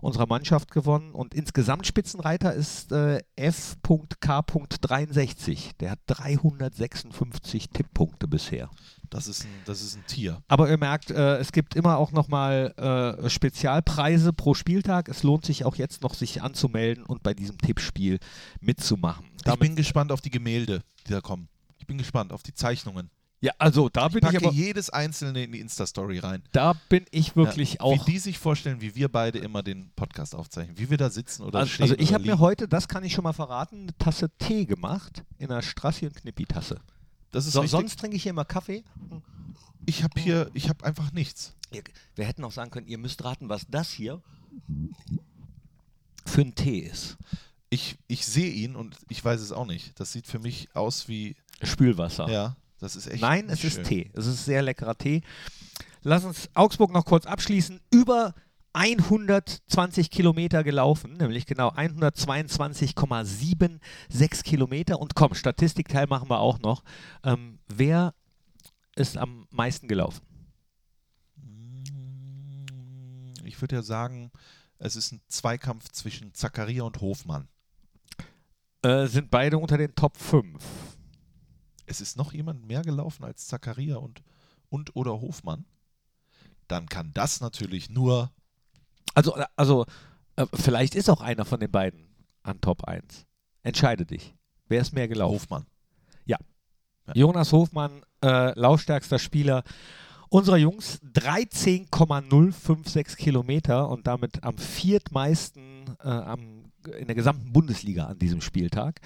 [0.00, 1.12] unserer Mannschaft gewonnen.
[1.12, 5.76] Und insgesamt Spitzenreiter ist äh, F.K.63.
[5.80, 8.70] Der hat 356 Tipppunkte bisher.
[9.10, 10.42] Das ist ein, das ist ein Tier.
[10.48, 12.74] Aber ihr merkt, äh, es gibt immer auch nochmal
[13.22, 15.08] äh, Spezialpreise pro Spieltag.
[15.08, 18.18] Es lohnt sich auch jetzt noch, sich anzumelden und bei diesem Tippspiel
[18.60, 19.26] mitzumachen.
[19.36, 21.48] Ich Damit- bin gespannt auf die Gemälde, die da kommen.
[21.78, 23.10] Ich bin gespannt auf die Zeichnungen.
[23.40, 26.42] Ja, also da bin Ich ich packe aber, jedes einzelne in die Insta-Story rein.
[26.52, 28.06] da bin ich wirklich ja, auch.
[28.06, 30.78] Wie die sich vorstellen, wie wir beide immer den Podcast aufzeichnen.
[30.78, 31.82] Wie wir da sitzen oder Also, stehen.
[31.84, 35.22] also ich habe mir heute, das kann ich schon mal verraten, eine Tasse Tee gemacht
[35.38, 36.80] in einer Strassi und Knippi-Tasse.
[37.30, 37.70] Das ist So, richtig.
[37.78, 38.82] sonst trinke ich hier immer Kaffee.
[39.84, 41.54] Ich habe hier, ich habe einfach nichts.
[42.14, 44.22] Wir hätten auch sagen können, ihr müsst raten, was das hier
[46.24, 47.16] für ein Tee ist.
[47.68, 49.98] Ich, ich sehe ihn und ich weiß es auch nicht.
[50.00, 52.28] Das sieht für mich aus wie, Spülwasser.
[52.30, 53.22] ja, das ist echt.
[53.22, 53.84] Nein, es nicht ist schön.
[53.84, 54.10] Tee.
[54.14, 55.22] Es ist sehr leckerer Tee.
[56.02, 57.80] Lass uns Augsburg noch kurz abschließen.
[57.90, 58.34] Über
[58.76, 65.00] 120 Kilometer gelaufen, nämlich genau 122,76 Kilometer.
[65.00, 66.84] Und komm, Statistikteil machen wir auch noch.
[67.24, 68.12] Ähm, wer
[68.94, 70.20] ist am meisten gelaufen?
[73.44, 74.30] Ich würde ja sagen,
[74.78, 77.48] es ist ein Zweikampf zwischen Zakaria und Hofmann.
[78.82, 80.62] Äh, sind beide unter den Top 5.
[81.86, 84.22] Es ist noch jemand mehr gelaufen als Zakaria und,
[84.68, 85.64] und oder Hofmann.
[86.68, 88.30] Dann kann das natürlich nur
[89.14, 89.86] Also, äh, also
[90.36, 92.08] äh, vielleicht ist auch einer von den beiden
[92.42, 93.26] an Top 1.
[93.62, 94.34] Entscheide dich.
[94.68, 95.34] Wer ist mehr gelaufen?
[95.34, 95.66] Hofmann.
[97.14, 99.62] Jonas Hofmann, äh, laufstärkster Spieler
[100.28, 108.18] unserer Jungs, 13,056 Kilometer und damit am viertmeisten äh, am, in der gesamten Bundesliga an
[108.18, 109.00] diesem Spieltag.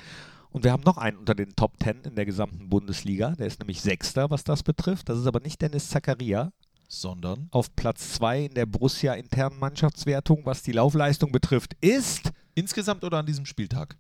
[0.53, 3.31] Und wir haben noch einen unter den Top 10 in der gesamten Bundesliga.
[3.37, 5.09] Der ist nämlich Sechster, was das betrifft.
[5.09, 6.53] Das ist aber nicht Dennis Zakaria.
[6.89, 13.05] Sondern Auf Platz 2 in der Borussia internen Mannschaftswertung, was die Laufleistung betrifft, ist insgesamt
[13.05, 13.97] oder an diesem Spieltag?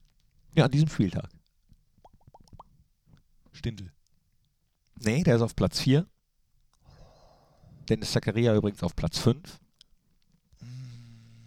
[0.57, 1.28] ja an diesem Spieltag.
[3.53, 3.92] Stindl.
[4.96, 6.05] Nee, der ist auf Platz 4.
[7.88, 9.61] Dennis Zakaria übrigens auf Platz 5.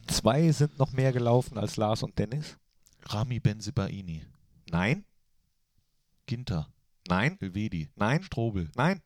[0.08, 2.58] Zwei sind noch mehr gelaufen als Lars und Dennis.
[3.04, 4.22] Rami Benzebaini.
[4.74, 5.06] Nein,
[6.26, 6.68] Ginter.
[7.08, 7.90] nein, Elvedi.
[7.96, 8.72] nein, Strobel.
[8.76, 9.04] nein.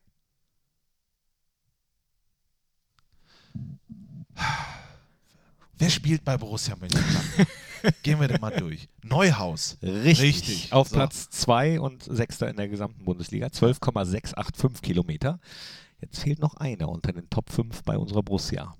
[5.76, 7.46] Wer spielt bei Borussia Mönchengladbach?
[8.02, 8.88] Gehen wir den mal durch.
[9.02, 9.76] Neuhaus.
[9.82, 10.20] Richtig.
[10.20, 10.72] Richtig.
[10.72, 10.96] Auf So.
[10.96, 13.52] Platz 2 und Sechster in der gesamten Bundesliga.
[13.52, 15.38] 12,685 Kilometer.
[16.00, 18.74] Jetzt fehlt noch einer unter den Top 5 bei unserer Borussia.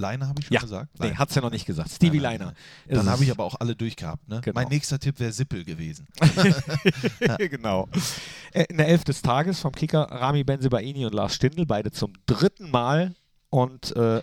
[0.00, 0.60] Leiner habe ich schon Ja.
[0.60, 0.90] gesagt.
[1.00, 1.18] Nee, Leiner.
[1.18, 1.90] hat es ja noch nicht gesagt.
[1.90, 2.44] Stevie Nein, nein, Leiner.
[2.86, 2.96] nein.
[2.96, 4.28] Dann habe ich aber auch alle durchgehabt.
[4.28, 4.40] Ne?
[4.42, 4.54] Genau.
[4.54, 6.06] Mein nächster Tipp wäre Sippel gewesen.
[7.38, 7.88] genau.
[8.52, 12.12] Äh, In der Elf des Tages vom Kicker Rami Benzebaini und Lars Stindl, beide zum
[12.26, 13.14] dritten Mal.
[13.50, 14.22] Und äh,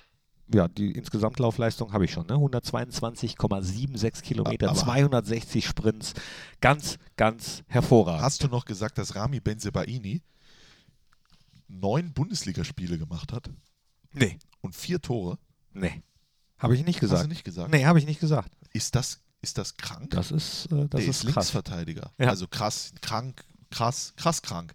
[0.53, 2.35] ja, die Insgesamtlaufleistung habe ich schon, ne?
[2.35, 6.13] 122,76 Kilometer, Aber- 260 Sprints.
[6.61, 8.21] Ganz, ganz hervorragend.
[8.23, 10.21] Hast du noch gesagt, dass Rami Benzebaini
[11.67, 13.49] neun Bundesligaspiele gemacht hat
[14.13, 15.37] nee, und vier Tore?
[15.75, 16.01] Nee.
[16.57, 17.29] Habe ich nicht Hast du gesagt.
[17.29, 17.69] nicht gesagt?
[17.71, 18.49] Nee, habe ich nicht gesagt.
[18.73, 20.09] Ist, das, ist das krank?
[20.11, 21.35] Das ist, äh, das Der ist ist krass.
[21.35, 22.11] Linksverteidiger.
[22.17, 22.29] Ja.
[22.29, 24.73] Also krass, krank, krass, krass krank.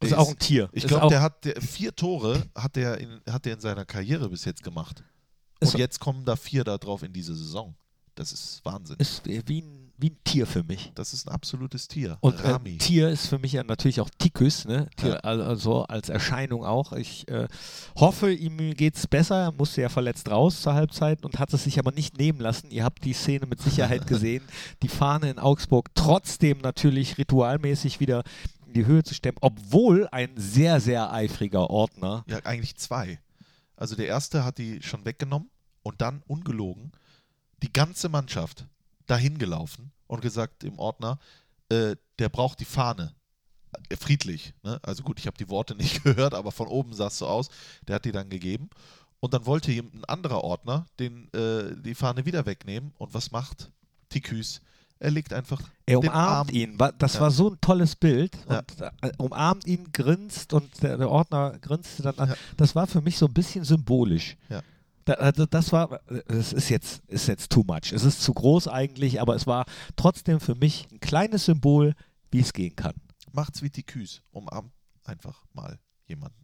[0.00, 0.68] Das Der ist auch ein Tier.
[0.72, 3.84] Ich Ist glaube, der hat der, vier Tore hat der, in, hat der in seiner
[3.84, 5.02] Karriere bis jetzt gemacht.
[5.60, 7.74] Ist- Und jetzt kommen da vier da drauf in diese Saison.
[8.16, 8.96] Das ist Wahnsinn.
[8.98, 10.92] ist wie ein, wie ein Tier für mich.
[10.94, 12.18] Das ist ein absolutes Tier.
[12.20, 12.78] Und äh, Rami.
[12.78, 14.88] Tier ist für mich ja natürlich auch Tikus, ne?
[14.96, 15.16] Tier, Ja.
[15.20, 16.92] Also als Erscheinung auch.
[16.92, 17.46] Ich äh,
[17.96, 19.36] hoffe, ihm geht's besser.
[19.44, 22.70] Er musste ja verletzt raus zur Halbzeit und hat es sich aber nicht nehmen lassen.
[22.70, 24.42] Ihr habt die Szene mit Sicherheit gesehen.
[24.82, 28.24] Die Fahne in Augsburg trotzdem natürlich ritualmäßig wieder
[28.66, 32.24] in die Höhe zu stemmen, obwohl ein sehr, sehr eifriger Ordner.
[32.26, 33.20] Ja, eigentlich zwei.
[33.76, 35.50] Also der erste hat die schon weggenommen
[35.82, 36.92] und dann ungelogen
[37.62, 38.66] die ganze Mannschaft
[39.06, 41.18] dahin gelaufen und gesagt dem Ordner,
[41.68, 43.14] äh, der braucht die Fahne.
[43.88, 44.54] Äh, friedlich.
[44.62, 44.78] Ne?
[44.82, 47.48] Also gut, ich habe die Worte nicht gehört, aber von oben sah es so aus.
[47.88, 48.70] Der hat die dann gegeben.
[49.20, 52.92] Und dann wollte ein anderer Ordner den, äh, die Fahne wieder wegnehmen.
[52.98, 53.70] Und was macht
[54.10, 54.60] Tiküs?
[55.00, 56.48] Er legt einfach Er umarmt Arm.
[56.50, 56.78] ihn.
[56.98, 57.20] Das Ja.
[57.22, 58.36] war so ein tolles Bild.
[58.48, 58.58] Ja.
[58.58, 62.28] Und äh, umarmt ihn, grinst und der, der Ordner grinste dann an.
[62.30, 62.36] Ja.
[62.56, 64.36] Das war für mich so ein bisschen symbolisch.
[65.06, 65.14] Ja.
[65.14, 67.92] Also das war, es ist jetzt, ist jetzt too much.
[67.92, 69.64] Es ist zu groß eigentlich, aber es war
[69.96, 71.94] trotzdem für mich ein kleines Symbol,
[72.30, 72.94] wie es gehen kann.
[73.32, 74.22] Macht's wie Tiküs.
[74.32, 74.72] Umarmt
[75.04, 76.36] einfach mal jemanden.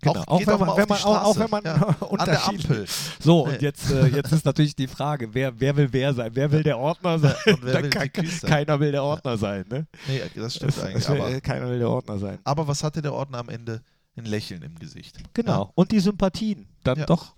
[0.00, 0.22] Genau.
[0.28, 1.40] Auch, wenn man, wenn man, die auch, auch Straße.
[1.40, 2.86] wenn man Ja, an der unterschiedlich- Ampel.
[3.18, 6.30] So, und jetzt, äh, jetzt ist natürlich die Frage, wer, wer will wer sein?
[6.34, 7.34] Wer will der Ordner sein?
[7.46, 8.48] und wer Da will kann, die sein?
[8.48, 9.88] keiner will der Ordner sein, ne?
[10.06, 11.08] Nee, das stimmt Es- eigentlich.
[11.08, 12.38] will- Aber, keiner will der Ordner sein.
[12.44, 13.82] aber was hatte der Ordner am Ende?
[14.16, 15.16] Ein Lächeln im Gesicht.
[15.34, 15.72] Genau.
[15.74, 16.68] Und die Sympathien.
[16.84, 17.06] Dann Ja.
[17.06, 17.26] doch.
[17.26, 17.32] Ja,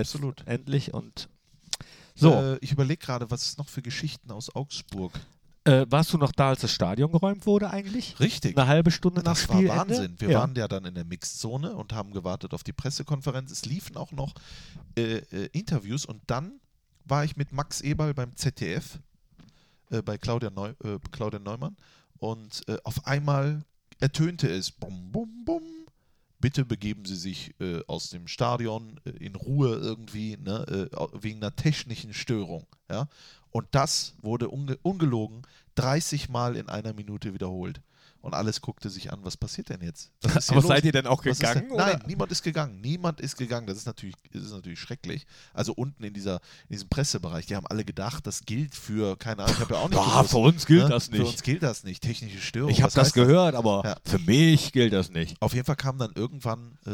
[0.00, 0.46] absolut.
[0.46, 1.28] Endlich und
[2.14, 2.32] so.
[2.32, 5.12] Äh, ich überlege gerade, was es noch für Geschichten aus Augsburg.
[5.66, 8.20] Äh, warst du noch da, als das Stadion geräumt wurde eigentlich?
[8.20, 8.56] Richtig.
[8.56, 9.78] Eine halbe Stunde nach Das war Spielende?
[9.78, 10.14] Wahnsinn.
[10.18, 10.38] Wir ja.
[10.38, 13.50] waren ja dann in der Mixzone und haben gewartet auf die Pressekonferenz.
[13.50, 14.34] Es liefen auch noch
[14.96, 16.60] äh, äh, Interviews und dann
[17.04, 19.00] war ich mit Max Eberl beim ZDF
[19.90, 21.76] äh, bei Claudia, Neu äh, Claudia Neumann
[22.18, 23.62] und auf einmal
[24.00, 25.62] ertönte es bum bum bum.
[26.46, 31.38] Bitte begeben Sie sich äh, aus dem Stadion äh, in Ruhe irgendwie, ne, äh, wegen
[31.38, 32.68] einer technischen Störung.
[32.88, 33.08] Ja?
[33.50, 35.42] Und das wurde unge ungelogen
[35.74, 37.80] 30 Mal in einer Minute wiederholt.
[38.26, 40.10] Und alles guckte sich an, was passiert denn jetzt?
[40.20, 40.66] Was Aber los?
[40.68, 41.68] seid ihr denn auch Was gegangen?
[41.68, 41.76] Denn?
[41.76, 42.80] Nein, niemand ist gegangen.
[42.80, 43.68] Niemand ist gegangen.
[43.68, 45.26] Das ist natürlich, das ist natürlich schrecklich.
[45.54, 49.44] Also unten in, dieser, in diesem Pressebereich, die haben alle gedacht, das gilt für, keine
[49.44, 50.88] Ahnung, ich habe ja auch nicht Ah, gewusst, für uns gilt ne?
[50.88, 51.44] das Für uns nicht.
[51.44, 52.02] gilt das nicht.
[52.02, 52.70] Technische Störung.
[52.72, 53.96] Ich habe das gehört, aber Ja.
[54.04, 55.40] für mich gilt das nicht.
[55.40, 56.90] Auf jeden Fall kam dann irgendwann äh,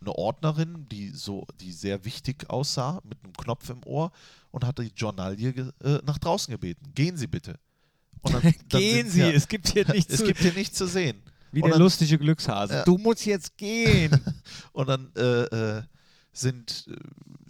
[0.00, 4.12] eine Ordnerin, die so, die sehr wichtig aussah, mit einem Knopf im Ohr
[4.52, 6.92] und hatte die Journalie äh, nach draußen gebeten.
[6.94, 7.58] Gehen Sie bitte.
[8.22, 10.52] Und dann, dann Gehen sind Sie, ja- es gibt hier nichts es zu, gibt hier
[10.52, 11.22] nichts zu sehen.
[11.52, 12.74] wie und der dann- lustige Glückshase.
[12.74, 12.84] Ja.
[12.84, 14.20] Du musst jetzt gehen.
[14.72, 15.82] Und dann äh, äh,
[16.32, 16.96] sind, äh,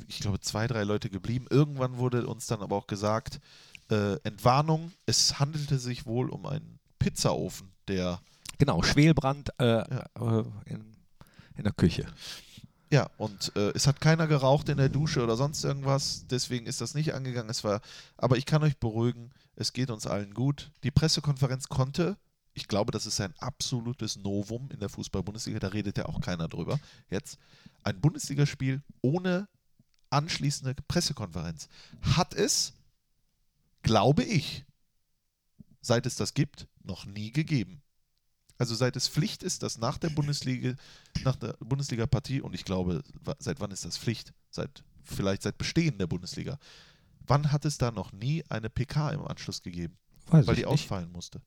[0.09, 1.47] ich glaube, zwei, drei Leute geblieben.
[1.51, 3.41] Irgendwann wurde uns dann aber auch gesagt,
[3.91, 8.21] äh, Entwarnung, es handelte sich wohl um einen Pizzaofen, der,
[8.59, 10.97] genau, Schwelbrand äh, äh, in,
[11.57, 12.07] in der Küche.
[12.91, 16.80] Ja, und äh, es hat keiner geraucht in der Dusche oder sonst irgendwas, deswegen ist
[16.80, 17.51] das nicht angegangen.
[17.51, 17.80] Es war,
[18.16, 20.70] aber ich kann euch beruhigen, es geht uns allen gut.
[20.84, 22.16] Die Pressekonferenz konnte,
[22.55, 26.49] ich glaube, das ist ein absolutes Novum in der Fußball-Bundesliga, da redet ja auch keiner
[26.49, 26.80] drüber
[27.11, 27.39] jetzt,
[27.82, 29.49] ein Bundesligaspiel ohne
[30.11, 31.68] anschließende Pressekonferenz.
[32.03, 32.72] Hat es,
[33.82, 34.64] glaube ich,
[35.80, 37.82] seit es das gibt, noch nie gegeben.
[38.59, 40.74] Also seit es Pflicht ist, dass nach der Bundesliga,
[41.22, 43.02] nach der Bundesliga-Partie, und ich glaube,
[43.38, 44.32] seit wann ist das Pflicht?
[44.50, 46.59] Seit, vielleicht seit Bestehen der Bundesliga.
[47.26, 49.96] Wann hat es da noch nie eine PK im Anschluss gegeben?
[50.26, 50.72] Weiß weil ich die nicht.
[50.72, 51.40] ausfallen musste.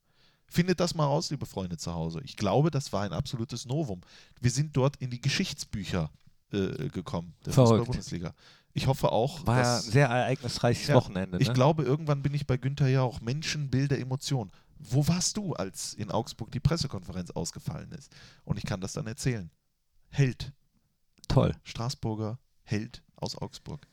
[0.47, 2.21] Findet das mal raus, liebe Freunde zu Hause.
[2.23, 4.01] Ich glaube, das war ein absolutes Novum.
[4.39, 6.09] Wir sind dort in die Geschichtsbücher
[6.51, 7.53] äh, gekommen, der.
[7.53, 8.33] Fußball-Bundesliga.
[8.73, 11.37] Ich hoffe auch, War ja dass, ein sehr ereignisreiches Ja, Wochenende.
[11.39, 11.53] ich ne?
[11.53, 14.51] glaube, irgendwann bin ich bei Günther ja auch Menschen, Bilder, Emotionen.
[14.89, 18.11] Wo warst du, als in Augsburg die Pressekonferenz ausgefallen ist?
[18.43, 19.49] Und ich kann das dann erzählen.
[20.09, 20.53] Held,
[21.31, 21.55] Toll.
[21.63, 23.87] Straßburger Held aus Augsburg.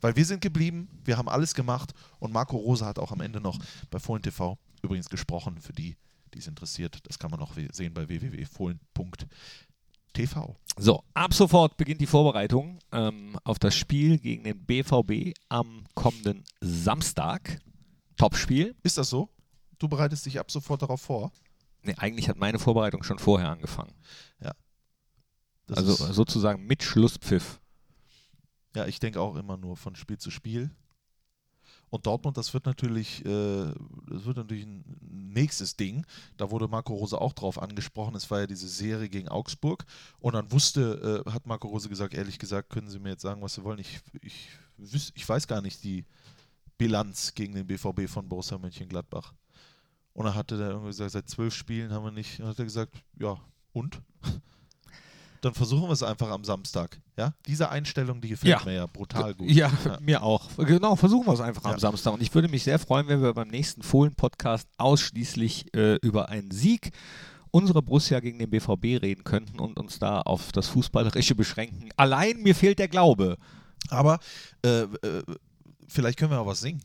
[0.00, 3.40] Weil wir sind geblieben, wir haben alles gemacht und Marco Rose hat auch am Ende
[3.40, 3.58] noch
[3.90, 5.96] bei Fohlen TV übrigens gesprochen, für die,
[6.32, 7.00] die es interessiert.
[7.04, 10.56] Das kann man auch sehen bei www.fohlen.tv.
[10.78, 16.44] So, ab sofort beginnt die Vorbereitung ähm, auf das Spiel gegen den BVB am kommenden
[16.60, 17.60] Samstag.
[18.16, 18.76] Topspiel.
[18.82, 19.28] Ist das so?
[19.78, 21.32] Du bereitest dich ab sofort darauf vor?
[21.82, 23.92] Nee, eigentlich hat meine Vorbereitung schon vorher angefangen.
[25.66, 27.60] Das also sozusagen mit Schlusspfiff.
[28.74, 30.70] ja, ich denke auch immer nur von Spiel zu Spiel.
[31.88, 33.72] Und Dortmund, das wird natürlich, äh,
[34.08, 36.04] das wird natürlich ein nächstes Ding.
[36.36, 38.16] Da wurde Marco Rose auch drauf angesprochen.
[38.16, 39.84] Es war ja diese Serie gegen Augsburg.
[40.18, 43.40] Und dann wusste, äh, hat Marco Rose gesagt, ehrlich gesagt, können Sie mir jetzt sagen,
[43.40, 43.78] was Sie wollen.
[43.78, 44.48] Ich, ich,
[45.14, 46.04] ich weiß gar nicht die
[46.76, 49.32] Bilanz gegen den BVB von Borussia Mönchengladbach.
[50.16, 52.38] Und dann hatte er irgendwie gesagt, seit zwölf Spielen haben wir nicht.
[52.38, 53.36] Und dann hat er gesagt, ja,
[53.72, 54.00] und?
[55.42, 56.98] Dann versuchen wir es einfach am Samstag.
[57.16, 58.64] Ja, diese Einstellung, die gefällt Ja.
[58.64, 59.48] mir ja brutal gut.
[59.50, 60.48] Ja, mir auch.
[60.56, 61.78] Genau, versuchen wir es einfach am Ja.
[61.78, 62.14] Samstag.
[62.14, 66.50] Und ich würde mich sehr freuen, wenn wir beim nächsten Fohlen-Podcast ausschließlich äh, über einen
[66.50, 66.90] Sieg
[67.50, 71.90] unserer Borussia gegen den BVB reden könnten und uns da auf das Fußballerische beschränken.
[71.96, 73.36] Allein mir fehlt der Glaube.
[73.90, 74.18] Aber
[74.64, 74.88] äh, äh,
[75.86, 76.80] vielleicht können wir auch was singen.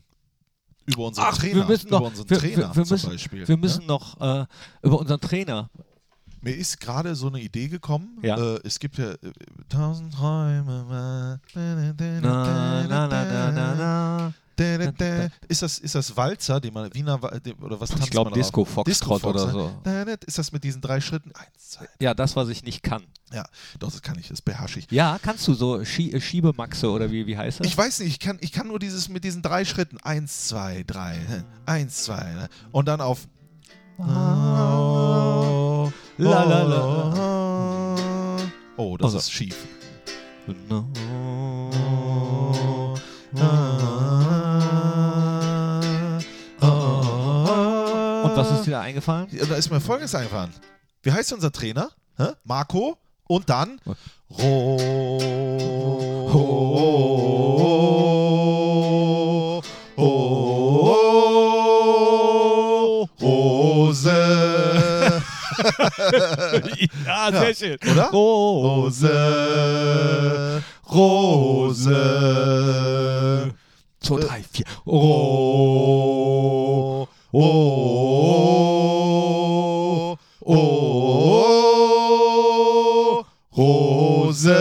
[0.86, 1.54] Über unseren Ach, Trainer.
[1.56, 3.48] wir müssen noch, über unseren wir, Trainer wir, wir zum müssen, Beispiel.
[3.48, 4.46] wir müssen noch äh,
[4.82, 5.70] über unseren Trainer.
[6.42, 8.18] Mir ist gerade so eine Idee gekommen.
[8.22, 8.36] Ja.
[8.36, 9.16] Äh, es gibt ja äh,
[9.68, 11.38] tausend Träume.
[11.54, 14.32] Na, na, na.
[15.48, 18.50] Ist das, ist das Walzer, den man, Wiener, oder was tanzt Ich glaube man darauf?
[18.50, 19.72] Disco Foxtrot oder so.
[19.84, 20.18] ne?
[20.26, 21.32] Ist das mit diesen drei Schritten?
[21.34, 21.88] Eins, zwei.
[22.00, 23.02] Ja, das, was ich nicht kann.
[23.32, 23.44] Ja,
[23.78, 24.90] doch, das kann ich, das beherrsche ich.
[24.90, 27.66] Ja, kannst du so Schie äh, Schiebemaxe oder wie, wie heißt das?
[27.66, 29.98] Ich weiß nicht, ich kann, ich kann nur dieses mit diesen drei Schritten.
[30.02, 31.16] Eins, zwei, drei.
[31.16, 31.44] ne?
[31.64, 32.22] Eins, zwei.
[32.22, 32.48] ne?
[32.72, 33.26] Und dann auf.
[36.18, 38.36] La, la, la.
[38.76, 39.18] Oh, das Also.
[39.18, 39.56] ist schief.
[48.24, 49.26] Und was ist dir da eingefallen?
[49.30, 50.50] Ja, da ist mir folgendes eingefallen.
[51.02, 51.90] Wie heißt unser Trainer?
[52.16, 52.28] Hä?
[52.44, 52.96] Marco
[53.26, 53.80] Und dann
[54.30, 54.76] Ro
[67.06, 67.78] ja, sehr schön.
[67.90, 68.10] Oder?
[68.10, 69.08] Rose.
[72.12, 73.52] Rose.
[74.00, 74.64] Zwei, drei, vier.
[74.84, 74.98] Oh.
[77.32, 77.38] Oh.
[80.44, 80.52] Oh.
[81.54, 83.24] Oh.
[83.56, 84.54] Rose.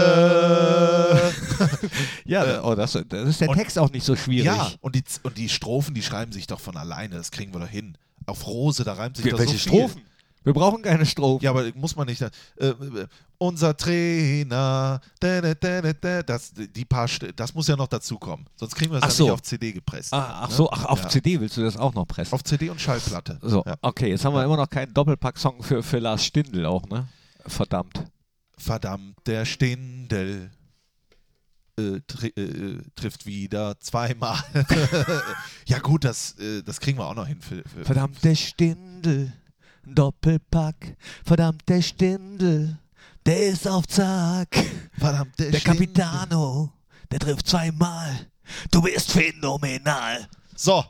[2.26, 4.46] Ja, oh, das, das ist der und- Text auch nicht so schwierig.
[4.46, 7.16] Ja, und die, und die Strophen, die schreiben sich doch von alleine.
[7.16, 7.98] Das kriegen wir doch hin.
[8.26, 9.80] Auf Rose, da reimt sich doch Welche so viel.
[9.80, 10.02] Strophen?
[10.44, 11.44] Wir brauchen keine Strophen.
[11.44, 12.22] Ja, aber muss man nicht.
[12.22, 17.68] Äh, äh, unser Trainer, da, da, da, da, da, das, die paar, St- das muss
[17.68, 18.46] ja noch dazukommen.
[18.56, 19.24] Sonst kriegen wir es ja so.
[19.26, 20.14] nicht auf CD gepresst.
[20.14, 20.56] Ah, ach Ne?
[20.56, 21.10] so, ach, auf Ja.
[21.10, 22.34] CD willst du das auch noch pressen?
[22.34, 23.40] Auf CD und Schallplatte.
[23.42, 23.76] so, Ja.
[23.82, 27.08] okay, jetzt haben wir immer noch keinen Doppelpack-Song für, für Lars Stindl auch, ne?
[27.46, 28.04] Verdammt.
[28.58, 30.52] Verdammt, der Stindel
[31.80, 34.38] äh, tri äh, trifft wieder zweimal.
[35.68, 37.42] ja, gut, das, äh, das kriegen wir auch noch hin.
[37.42, 38.36] Für, für Verdammt, der
[39.86, 40.96] Doppelpack.
[41.26, 42.78] Verdammt, der Stindl,
[43.26, 44.56] der ist auf Zack.
[44.98, 45.60] Verdammt, der, Der.
[45.62, 46.72] Capitano,
[47.12, 48.28] der trifft zweimal.
[48.72, 50.28] Du bist phänomenal.
[50.56, 50.84] So,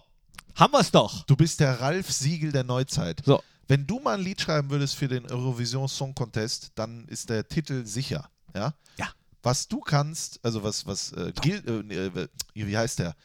[0.55, 1.23] Haben wir's doch.
[1.23, 3.21] du bist der Ralf Siegel der Neuzeit.
[3.25, 7.29] So, Wenn du mal ein Lied schreiben würdest für den Eurovision Song Contest, dann ist
[7.29, 8.29] der Titel sicher.
[8.55, 8.73] Ja.
[8.97, 9.07] Ja.
[9.43, 13.15] Was du kannst, also was, was, äh, Gil, äh, äh, wie heißt der?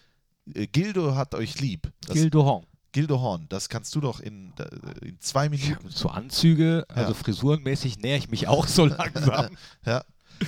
[0.55, 1.91] Äh, Gildo hat euch lieb.
[2.07, 2.67] Das, Gildo Horn.
[2.97, 5.91] Gildo Horn, das kannst du doch in, äh, in zwei Minuten.
[5.91, 7.15] Zu Anzüge, also Ja.
[7.15, 9.55] frisurenmäßig nähere ich mich auch so langsam.
[9.85, 10.03] Ja.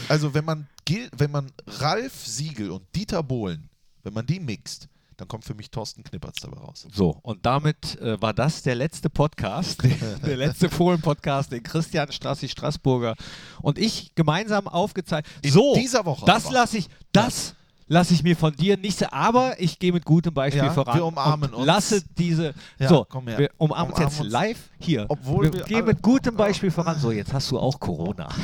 [0.08, 3.68] Also wenn man Gil, wenn man Ralf Siegel und Dieter Bohlen,
[4.02, 4.88] wenn man die mixt,
[5.18, 6.86] dann kommt für mich Thorsten Knippertz dabei raus.
[6.90, 9.82] So, und damit äh, war das der letzte Podcast,
[10.24, 13.14] der, letzte Fohlen-Podcast, den Christian Strassi Straßburger
[13.60, 15.30] und ich gemeinsam aufgezeichnet.
[15.42, 17.54] In So, dieser Woche das lasse ich, das
[17.88, 20.96] lasse ich mir von dir nicht sagen, aber ich gehe mit gutem Beispiel Ja, voran
[20.98, 21.66] wir umarmen uns.
[21.66, 23.38] lasse diese, Ja, so, komm her.
[23.38, 24.32] wir umarmen uns Umarmen jetzt uns.
[24.32, 25.06] live hier.
[25.08, 26.98] Obwohl wir, wir gehen mit gutem Beispiel voran.
[27.00, 28.28] So, jetzt hast du auch Corona.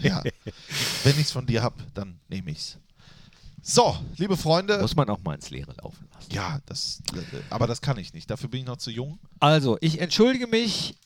[0.00, 0.20] Ja.
[1.04, 2.76] Wenn ich es von dir habe, dann nehme ich's.
[3.62, 4.80] So, liebe Freunde.
[4.80, 6.32] Muss man auch mal ins Leere laufen lassen.
[6.32, 8.28] Ja, das, äh, aber das kann ich nicht.
[8.28, 9.20] Dafür bin ich noch zu jung.
[9.38, 10.96] Also, ich entschuldige mich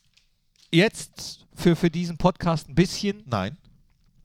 [0.72, 3.58] jetzt für, für diesen Podcast ein bisschen, Nein.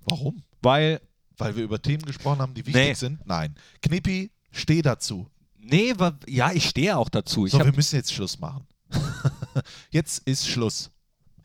[0.06, 0.42] Warum?
[0.62, 1.02] weil
[1.42, 2.94] Weil wir über Themen gesprochen haben, die wichtig Nee.
[2.94, 3.26] sind?
[3.26, 3.56] Nein.
[3.82, 5.28] Knippi, steh dazu.
[5.58, 7.46] Nee, wa- ja, ich stehe auch dazu.
[7.46, 8.66] Ich So, wir hab, müssen jetzt Schluss machen.
[9.92, 10.90] jetzt ist Schluss.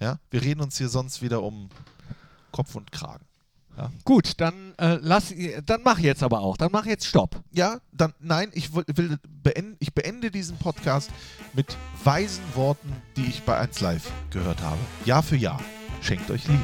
[0.01, 1.68] Ja, wir reden uns hier sonst wieder um
[2.53, 3.24] Kopf und Kragen.
[4.05, 5.34] gut, dann äh, lass,
[5.66, 6.57] dann mach jetzt aber auch.
[6.57, 7.42] Dann mach jetzt Stopp.
[7.53, 11.11] Ja, dann nein, ich will, will beenden, ich beende diesen Podcast
[11.53, 14.78] mit weisen Worten, die ich bei 1 Live gehört habe.
[15.05, 15.61] Jahr für Jahr.
[16.01, 16.62] Schenkt euch Liebe.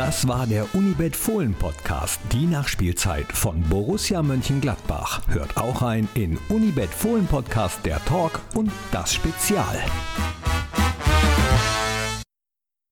[0.00, 5.20] Das war der Unibet Fohlen Podcast, die Nachspielzeit von Borussia Mönchengladbach.
[5.28, 9.78] Hört auch rein in Unibet Fohlen Podcast, der Talk und das Spezial.